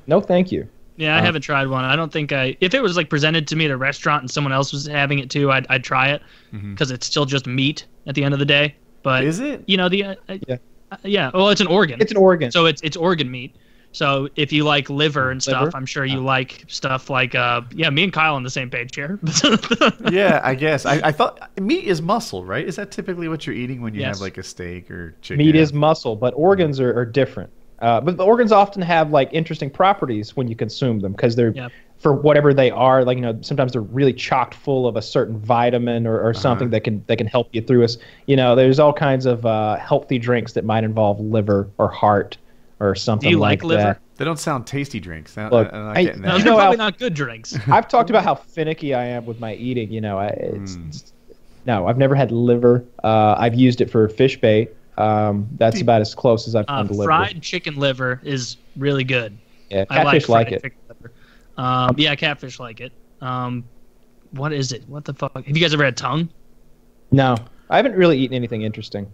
[0.05, 0.67] No, thank you.
[0.97, 1.83] Yeah, I uh, haven't tried one.
[1.85, 2.55] I don't think I.
[2.61, 5.19] If it was like presented to me at a restaurant and someone else was having
[5.19, 6.21] it too, I'd, I'd try it
[6.51, 8.75] because it's still just meat at the end of the day.
[9.01, 9.27] But Mm-hmm.
[9.29, 10.57] is it you know the uh, uh, Yeah.
[10.91, 11.31] uh, yeah.
[11.33, 11.99] Well, it's an organ.
[12.01, 12.51] It's an organ.
[12.51, 13.55] so it's it's organ meat.
[13.95, 15.77] So if you like liver and stuff, Liver?
[15.77, 17.91] I'm sure you like stuff like uh yeah.
[17.91, 19.19] Me and Kyle on the same page here.
[20.11, 20.85] yeah, I guess.
[20.87, 22.65] I, I thought meat is muscle, right?
[22.67, 24.15] Is that typically what you're eating when you Yes.
[24.15, 25.45] have like a steak or chicken?
[25.45, 27.51] Meat is muscle, but organs are, are different.
[27.83, 31.51] Uh, but the organs often have like interesting properties when you consume them because they're
[31.53, 31.71] Yep.
[31.99, 33.03] for whatever they are.
[33.03, 36.67] Like you know, sometimes they're really chocked full of a certain vitamin or, or something
[36.67, 36.71] Uh-huh.
[36.71, 37.97] that can that can help you through us.
[38.25, 42.37] You know, there's all kinds of uh, healthy drinks that might involve liver or heart
[42.79, 43.83] or something Do you like liver?
[43.83, 43.99] that.
[44.15, 45.35] They don't sound tasty drinks.
[45.35, 46.37] Look, I'm not I- getting no, that.
[46.37, 47.57] You they're know probably how- not good drinks.
[47.67, 49.91] I've talked about how finicky I am with my eating.
[49.91, 50.87] You know, I, it's, Mm.
[50.89, 51.13] it's-
[51.65, 52.83] no, I've never had liver.
[53.03, 54.69] Uh, I've used it for fish bait.
[54.97, 57.05] Um, that's about as close as I've Uh, come to liver.
[57.07, 59.35] fried chicken liver is really good.
[59.69, 60.73] yeah, I like catfish like, it.
[61.57, 62.91] Um, yeah, catfish like it.
[63.21, 63.63] Um,
[64.31, 64.83] what is it?
[64.87, 65.33] What the fuck?
[65.35, 66.29] Have you guys ever had tongue?
[67.11, 67.37] No,
[67.69, 69.07] I haven't really eaten anything interesting.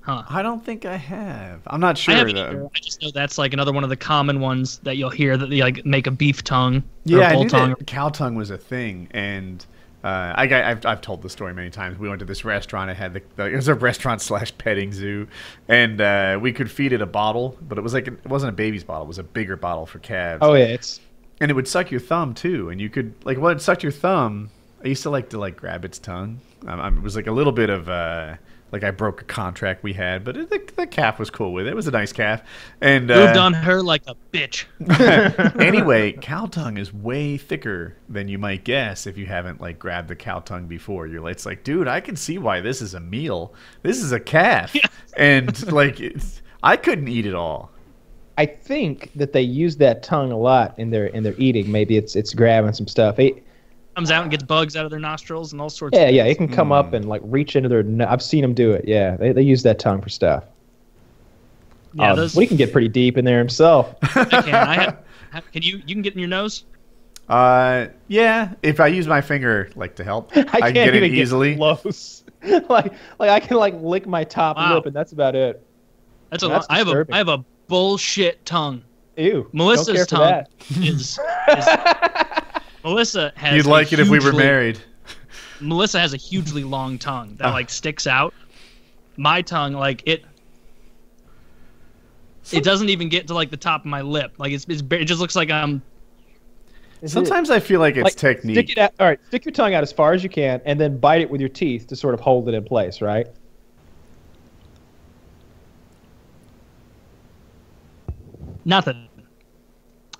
[0.00, 0.22] Huh.
[0.28, 1.60] I don't think I have.
[1.66, 2.46] I'm not sure haven't though.
[2.48, 2.64] either.
[2.66, 5.50] I just know that's like another one of the common ones that you'll hear that
[5.50, 7.74] they like make a beef tongue or Yeah, a I bull knew tongue.
[7.78, 9.64] that cow tongue was a thing, and
[10.04, 11.98] uh, I, I've, I've told the story many times.
[11.98, 12.90] We went to this restaurant.
[12.90, 15.28] It had the, the it was a restaurant slash petting zoo,
[15.66, 18.56] and uh, we could feed it a bottle, but it was like it wasn't a
[18.56, 19.04] baby's bottle.
[19.04, 20.40] It was a bigger bottle for calves.
[20.42, 21.00] Oh yeah, it's
[21.40, 23.92] and it would suck your thumb too, and you could like when it sucked your
[23.92, 24.50] thumb.
[24.84, 26.40] I used to like to like grab its tongue.
[26.66, 28.36] Um, um, it was like a little bit of uh,
[28.70, 31.66] like I broke a contract we had, but it, the, the calf was cool with
[31.66, 31.70] it.
[31.70, 32.42] It was a nice calf,
[32.80, 34.64] and uh, Moved on her like a bitch.
[35.60, 40.08] anyway, cow tongue is way thicker than you might guess if you haven't like grabbed
[40.08, 41.06] the cow tongue before.
[41.06, 43.54] You're like, it's like, dude, I can see why this is a meal.
[43.82, 44.76] This is a calf,
[45.16, 46.00] and like,
[46.62, 47.70] I couldn't eat it all.
[48.36, 51.72] I think that they use that tongue a lot in their in their eating.
[51.72, 53.18] Maybe it's it's grabbing some stuff.
[53.18, 53.42] It,
[53.98, 55.96] Comes out and gets bugs out of their nostrils and all sorts.
[55.96, 56.36] yeah, of yeah, things.
[56.36, 56.72] it can come Hmm.
[56.74, 57.82] up and like reach into their.
[57.82, 58.84] no- I've seen them do it.
[58.86, 60.44] Yeah, they they use that tongue for stuff.
[61.94, 62.36] Yeah, Um, those.
[62.36, 63.96] well, he can get pretty deep in there himself.
[64.02, 64.54] I can.
[64.54, 64.98] I have,
[65.32, 65.82] have- can you?
[65.84, 66.64] You can get in your nose.
[67.28, 68.52] Uh, yeah.
[68.62, 71.50] If I use my finger like to help, I, I, can get even it easily.
[71.56, 72.22] get close.
[72.68, 74.76] like, like I can like lick my top Wow.
[74.76, 75.60] lip, and that's about it.
[76.30, 76.48] That's a.
[76.48, 77.04] That's I have a.
[77.10, 78.84] I have a bullshit tongue.
[79.16, 79.50] Ew.
[79.52, 80.48] Melissa's don't care for tongue that.
[80.86, 81.18] is, is
[82.84, 83.54] Melissa has.
[83.56, 84.78] You'd a like it if we were married.
[85.60, 87.52] Melissa has a hugely long tongue that Ah.
[87.52, 88.32] like sticks out.
[89.16, 90.24] My tongue, like it,
[92.52, 94.34] it doesn't even get to like the top of my lip.
[94.38, 95.82] Like it's, it's it just looks like I'm.
[97.02, 98.56] Is it- Sometimes I feel like it's like, technique.
[98.56, 100.80] Stick it out, all right, stick your tongue out as far as you can, and
[100.80, 103.26] then bite it with your teeth to sort of hold it in place, right?
[108.64, 109.07] Nothing.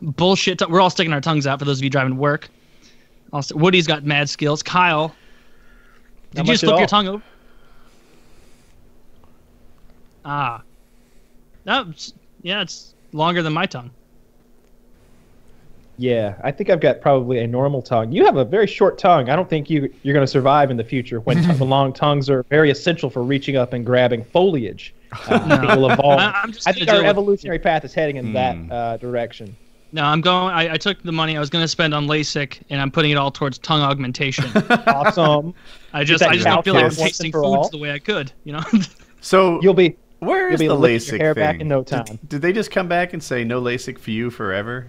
[0.01, 0.59] Bullshit.
[0.59, 0.71] Tongue.
[0.71, 2.49] We're all sticking our tongues out for those of you driving to work.
[3.33, 4.63] Also, Woody's got mad skills.
[4.63, 5.15] Kyle,
[6.35, 7.23] Not did you just flip your tongue over?
[10.25, 10.63] Ah.
[11.65, 13.91] That's yeah, it's longer than my tongue.
[16.01, 18.13] Yeah, I think I've got probably a normal tongue.
[18.13, 19.29] You have a very short tongue.
[19.29, 21.93] I don't think you you're going to survive in the future when t- the long
[21.93, 24.95] tongues are very essential for reaching up and grabbing foliage.
[25.13, 26.01] Uh, I think.
[26.05, 28.33] I- I'm just I think our deal with- evolutionary path is heading in Hmm.
[28.35, 29.57] that uh, direction.
[29.91, 30.53] No, I'm going.
[30.55, 33.11] I, I took the money I was going to spend on LASIK, and I'm putting
[33.11, 34.45] it all towards tongue augmentation.
[34.87, 35.55] Awesome.
[35.93, 37.69] I just, I just don't feel like I'm calculus tasting foods all?
[37.71, 38.33] the way I could.
[38.45, 38.63] You know.
[39.21, 41.43] So You'll be where you'll be the LASIK your hair thing?
[41.43, 42.19] back in no Did- time.
[42.29, 44.87] Did, they just come back and say no LASIK for you forever?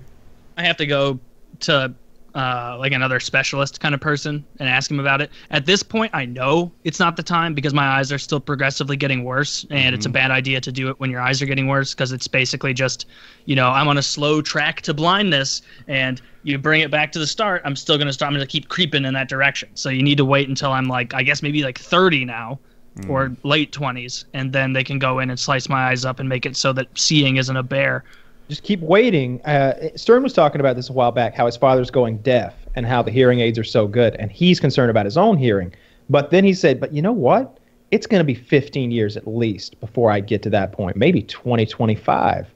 [0.56, 1.20] I have to go
[1.62, 1.94] to
[2.36, 5.32] uh, like another specialist kind of person and ask him about it.
[5.52, 8.98] At this point, I know it's not the time because my eyes are still progressively
[8.98, 11.68] getting worse, and it's a bad idea to do it when your eyes are getting
[11.68, 13.06] worse because it's basically just,
[13.46, 17.20] you know, I'm on a slow track to blindness, and you bring it back to
[17.20, 17.62] the start.
[17.66, 18.28] I'm still gonna start.
[18.28, 19.70] I'm gonna keep creeping in that direction.
[19.74, 22.60] So you need to wait until I'm like, I guess maybe like 30 now.
[23.08, 26.28] Or late 20s, and then they can go in and slice my eyes up and
[26.28, 28.04] make it so that seeing isn't a bear.
[28.50, 29.42] Just keep waiting.
[29.46, 32.86] Uh, Stern was talking about this a while back, how his father's going deaf and
[32.86, 35.74] how the hearing aids are so good, and he's concerned about his own hearing.
[36.10, 37.60] But then he said, "But you know what?
[37.92, 40.96] It's going to be 15 years at least before I get to that point.
[40.96, 42.48] Maybe 20, 25.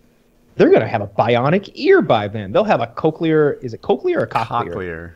[0.55, 2.51] They're going to have a bionic ear by then.
[2.51, 3.63] They'll have a cochlear.
[3.63, 4.73] Is it cochlear or cochlear?
[4.73, 5.13] Cochlear.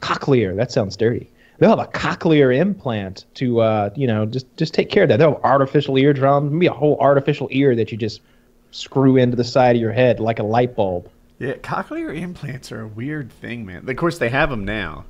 [0.00, 0.56] Cochlear.
[0.56, 1.30] That sounds dirty.
[1.58, 5.18] They'll have a cochlear implant to, uh, you know, just just take care of that.
[5.18, 6.50] They'll have artificial eardrums.
[6.50, 8.22] Maybe a whole artificial ear that you just
[8.70, 11.08] screw into the side of your head like a light bulb.
[11.38, 13.88] Yeah, cochlear implants are a weird thing, man.
[13.88, 15.06] Of course, they have them now,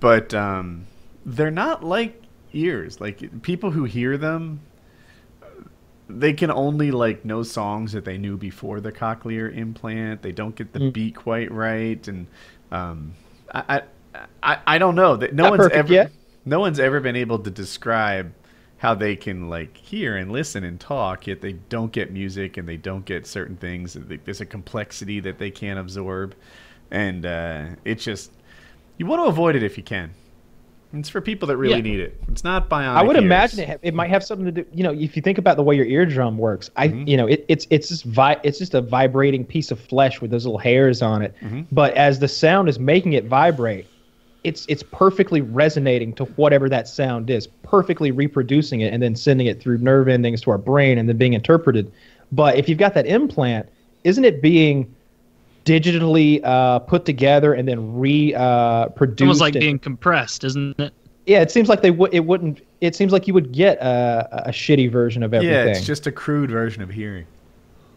[0.00, 0.86] but um,
[1.24, 3.00] they're not like ears.
[3.00, 4.60] Like people who hear them,
[6.08, 10.22] they can only like know songs that they knew before the cochlear implant.
[10.22, 10.92] They don't get the Mm.
[10.92, 12.26] beat quite right, and
[12.70, 13.12] um,
[13.52, 13.82] I,
[14.14, 16.12] I, I, I don't know that no Not one's ever, yet.
[16.44, 18.32] no one's ever been able to describe
[18.78, 22.68] how they can like hear and listen and talk yet they don't get music and
[22.68, 26.34] they don't get certain things there's a complexity that they can't absorb
[26.90, 28.30] and uh, it's just
[28.98, 30.10] you want to avoid it if you can
[30.92, 31.80] it's for people that really Yeah.
[31.82, 33.24] need it it's not bionic I would ears.
[33.24, 34.66] imagine it, it might have something to do.
[34.72, 37.08] You know, if you think about the way your eardrum works, I, Mhm.
[37.08, 40.30] you know, it, it's it's just vi- it's just a vibrating piece of flesh with
[40.30, 41.34] those little hairs on it.
[41.42, 41.66] Mhm.
[41.72, 43.86] But as the sound is making it vibrate,
[44.46, 49.46] it's it's perfectly resonating to whatever that sound is, perfectly reproducing it, and then sending
[49.46, 51.90] it through nerve endings to our brain, and then being interpreted.
[52.32, 53.68] But if you've got that implant,
[54.04, 54.94] isn't it being
[55.64, 59.22] digitally uh, put together and then re uh, It's produced?
[59.22, 60.92] almost like and- being compressed, isn't it?
[61.26, 62.14] yeah, it seems like they would.
[62.14, 62.60] It wouldn't.
[62.80, 65.54] It seems like you would get a, a shitty version of everything.
[65.54, 67.26] yeah it's just a crude version of hearing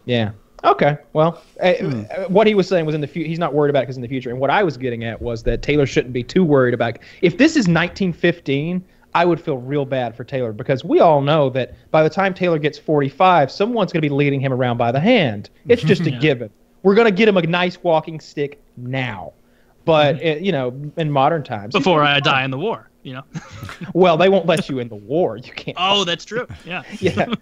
[0.04, 0.30] Yeah.
[0.64, 0.98] Okay.
[1.14, 2.02] Well, uh, Hmm.
[2.16, 3.28] uh, what he was saying was in the future.
[3.28, 4.30] He's not worried about because in the future.
[4.30, 6.98] And what I was getting at was that Taylor shouldn't be too worried about.
[7.22, 8.84] If this is 1915,
[9.14, 12.32] I would feel real bad for Taylor because we all know that by the time
[12.34, 15.50] Taylor gets 45, someone's going to be leading him around by the hand.
[15.68, 16.50] It's just a given.
[16.82, 19.32] We're going to get him a nice walking stick now.
[19.86, 23.22] But uh, you know, in modern times, Before I die in the war, you know.
[23.94, 25.36] Well, they won't let you in the war.
[25.38, 25.76] You can't.
[25.80, 26.46] oh, that's true.
[26.66, 26.82] Yeah.
[27.00, 27.34] Yeah.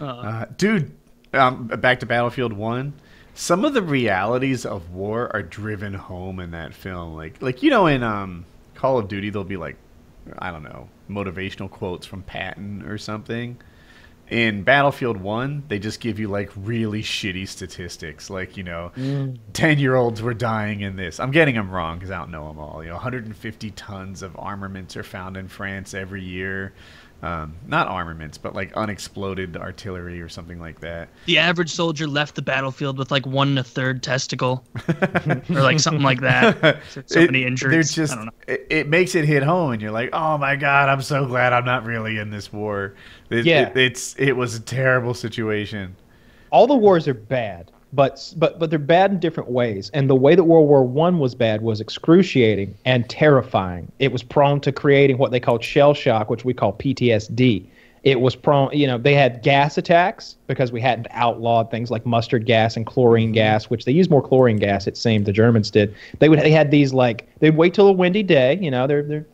[0.00, 0.92] Uh, dude,
[1.32, 2.94] um, back to Battlefield One.
[3.34, 7.14] Some of the realities of war are driven home in that film.
[7.14, 9.76] Like, like you know, in um, Call of Duty, there'll be like,
[10.38, 13.58] I don't know, motivational quotes from Patton or something.
[14.28, 18.90] In Battlefield One, they just give you like really shitty statistics, like you know,
[19.52, 21.20] ten-year-olds were dying in this.
[21.20, 22.82] I'm getting them wrong because I don't know them all.
[22.82, 26.72] You know, 150 tons of armaments are found in France every year.
[27.22, 31.08] Um, not armaments, but like unexploded artillery or something like that.
[31.24, 35.80] The average soldier left the battlefield with like one and a third testicle, or like
[35.80, 36.80] something like that.
[37.06, 37.94] So It- many they're injuries.
[37.94, 38.32] just I don't know.
[38.46, 41.52] it, it makes it hit home, and you're like, oh my god, I'm so glad
[41.52, 42.94] I'm not really in this war.
[43.30, 43.68] It, Yeah.
[43.68, 45.96] it- it's it was a terrible situation.
[46.50, 49.90] all the wars are bad, but but but they're bad in different ways.
[49.94, 53.90] And the way that World War One was bad was excruciating and terrifying.
[53.98, 57.66] It was prone to creating what they called shell shock, which we call PTSD.
[58.02, 62.06] It was prone, you know, they had gas attacks because we hadn't outlawed things like
[62.06, 63.34] mustard gas and chlorine mm-hmm.
[63.34, 64.86] gas, which they used more chlorine gas.
[64.86, 65.92] It seemed the Germans did.
[66.20, 69.02] They would they had these like they'd wait till a windy day, you know, they're
[69.02, 69.26] they're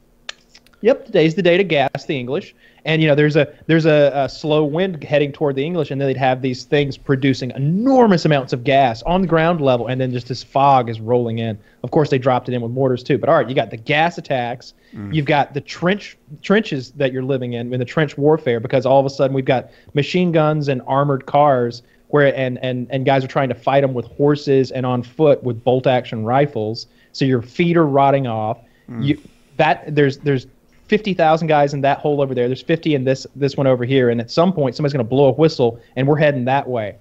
[0.83, 2.55] Yep, today's the day to gas the English.
[2.85, 6.01] And you know, there's a there's a, a slow wind heading toward the English, and
[6.01, 10.01] then they'd have these things producing enormous amounts of gas on the ground level, and
[10.01, 11.57] then just this fog is rolling in.
[11.85, 13.19] Of course, they dropped it in with mortars too.
[13.19, 15.15] But all right, you got the gas attacks, mm.
[15.15, 18.99] you've got the trench trenches that you're living in in the trench warfare, because all
[18.99, 23.25] of a sudden we've got machine guns and armored cars where and and and guys
[23.25, 26.89] are trying to fight them with horses and on foot with bolt action rifles.
[27.13, 28.59] So your feet are rotting off.
[28.91, 29.05] Mm.
[29.05, 29.19] You
[29.57, 30.47] that there's there's
[30.93, 32.49] 50,000 guys in that hole over there.
[32.49, 35.09] There's 50 in this this one over here and at some point somebody's going to
[35.09, 36.97] blow a whistle and we're heading that way.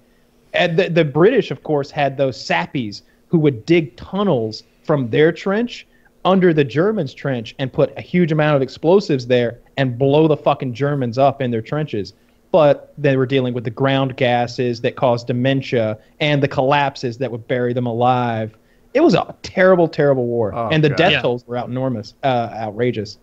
[0.54, 5.30] And the, the British of course had those sappers who would dig tunnels from their
[5.30, 5.86] trench
[6.24, 10.38] under the Germans' trench and put a huge amount of explosives there and blow the
[10.38, 12.14] fucking Germans up in their trenches.
[12.50, 17.30] But they were dealing with the ground gases that caused dementia and the collapses that
[17.30, 18.56] would bury them alive.
[18.94, 20.96] It was a terrible, terrible war, Oh, and the God.
[20.98, 21.20] death Yeah.
[21.22, 23.18] tolls were enormous, uh, outrageous,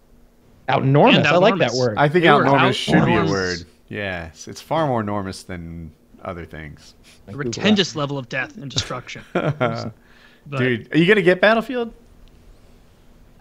[0.69, 1.25] outenormous.
[1.25, 1.97] I like that word.
[1.97, 3.65] I think They outnormous should be a word.
[3.89, 5.91] Yes, it's far more enormous than
[6.23, 6.93] other things.
[7.27, 9.23] A pretentious level of death and destruction.
[10.47, 11.93] But Dude, are you gonna get Battlefield?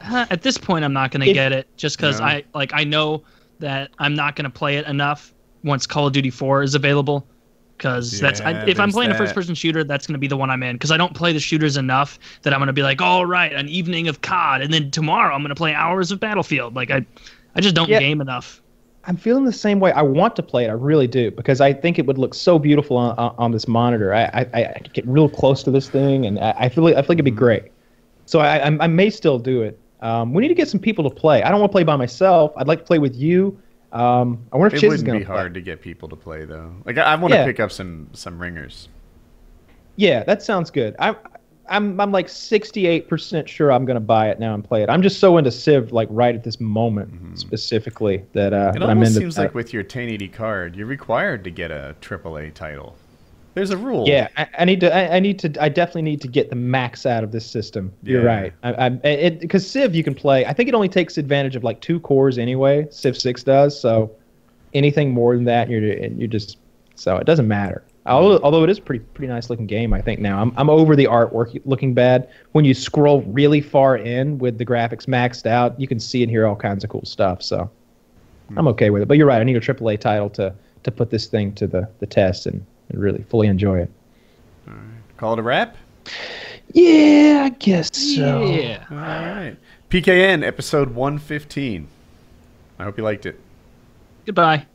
[0.03, 2.27] uh, at this point, I'm not going to If- get it just because No.
[2.27, 3.23] I like I know
[3.61, 5.33] that I'm not going to play it enough
[5.65, 7.27] once Call of Duty 4 is available.
[7.79, 10.37] Because that's I, if I'm there's playing a first-person shooter, that's going to be the
[10.37, 10.75] one I'm in.
[10.75, 13.53] Because I don't play the shooters enough that I'm going to be like, all right,
[13.53, 16.75] an evening of COD, and then tomorrow I'm going to play hours of Battlefield.
[16.75, 17.07] Like I,
[17.55, 18.01] I just don't Yeah.
[18.01, 18.63] game enough.
[19.05, 19.93] I'm feeling the same way.
[19.93, 20.69] I want to play it.
[20.69, 23.67] I really do because I think it would look so beautiful on, on, on this
[23.67, 24.13] monitor.
[24.13, 27.01] I, I, I get real close to this thing, and I, I feel like, I
[27.03, 27.73] feel like it'd be great.
[28.27, 29.81] So I, I, I may still do it.
[30.01, 31.43] Um, we need to get some people to play.
[31.43, 32.53] I don't want to play by myself.
[32.57, 33.59] I'd like to play with you.
[33.93, 35.35] Um, I wonder if It Chiz wouldn't be play.
[35.35, 36.73] hard to get people to play though.
[36.85, 37.45] Like I, I want to Yeah.
[37.47, 38.89] pick up some some ringers.
[39.97, 40.95] Yeah, that sounds good.
[40.99, 41.17] I'm
[41.71, 44.89] I'm I'm like 68% sure I'm going to buy it now and play it.
[44.89, 48.83] I'm just so into Civ like right at this moment specifically that uh Mm-hmm.
[48.83, 49.43] It almost seems that.
[49.43, 52.95] like with your 1080 card, you're required to get a AAA title.
[53.59, 54.07] There's a rule.
[54.07, 54.95] Yeah, I, I need to.
[54.95, 55.53] I, I need to.
[55.61, 57.93] I definitely need to get the max out of this system.
[58.05, 58.53] You're right.
[58.63, 60.47] I, I, it because Civ you can play.
[60.47, 62.87] I think it only takes advantage of like two cores anyway.
[62.93, 63.79] Civ Six does.
[63.79, 64.15] So
[64.75, 66.59] anything more than that, you're you're just.
[66.95, 67.83] So it doesn't matter.
[68.07, 70.71] Although, although it is a pretty pretty nice looking game, I think now I'm I'm
[70.71, 72.31] over the artwork looking bad.
[72.53, 76.31] When you scroll really far in with the graphics maxed out, you can see and
[76.31, 77.43] hear all kinds of cool stuff.
[77.43, 77.69] So
[78.51, 78.69] I'm hmm.
[78.69, 79.09] okay with it.
[79.09, 79.41] But you're right.
[79.41, 80.55] I need a AAA title to
[80.85, 83.91] to put this thing to the the test and, and really fully enjoy it.
[85.17, 85.77] Call it a wrap.
[86.73, 88.47] Yeah, I guess so.
[88.47, 88.85] Yeah.
[88.91, 89.57] All right.
[89.91, 91.89] PKN episode 115.
[92.79, 93.41] I hope you liked it.
[94.27, 94.67] Goodbye.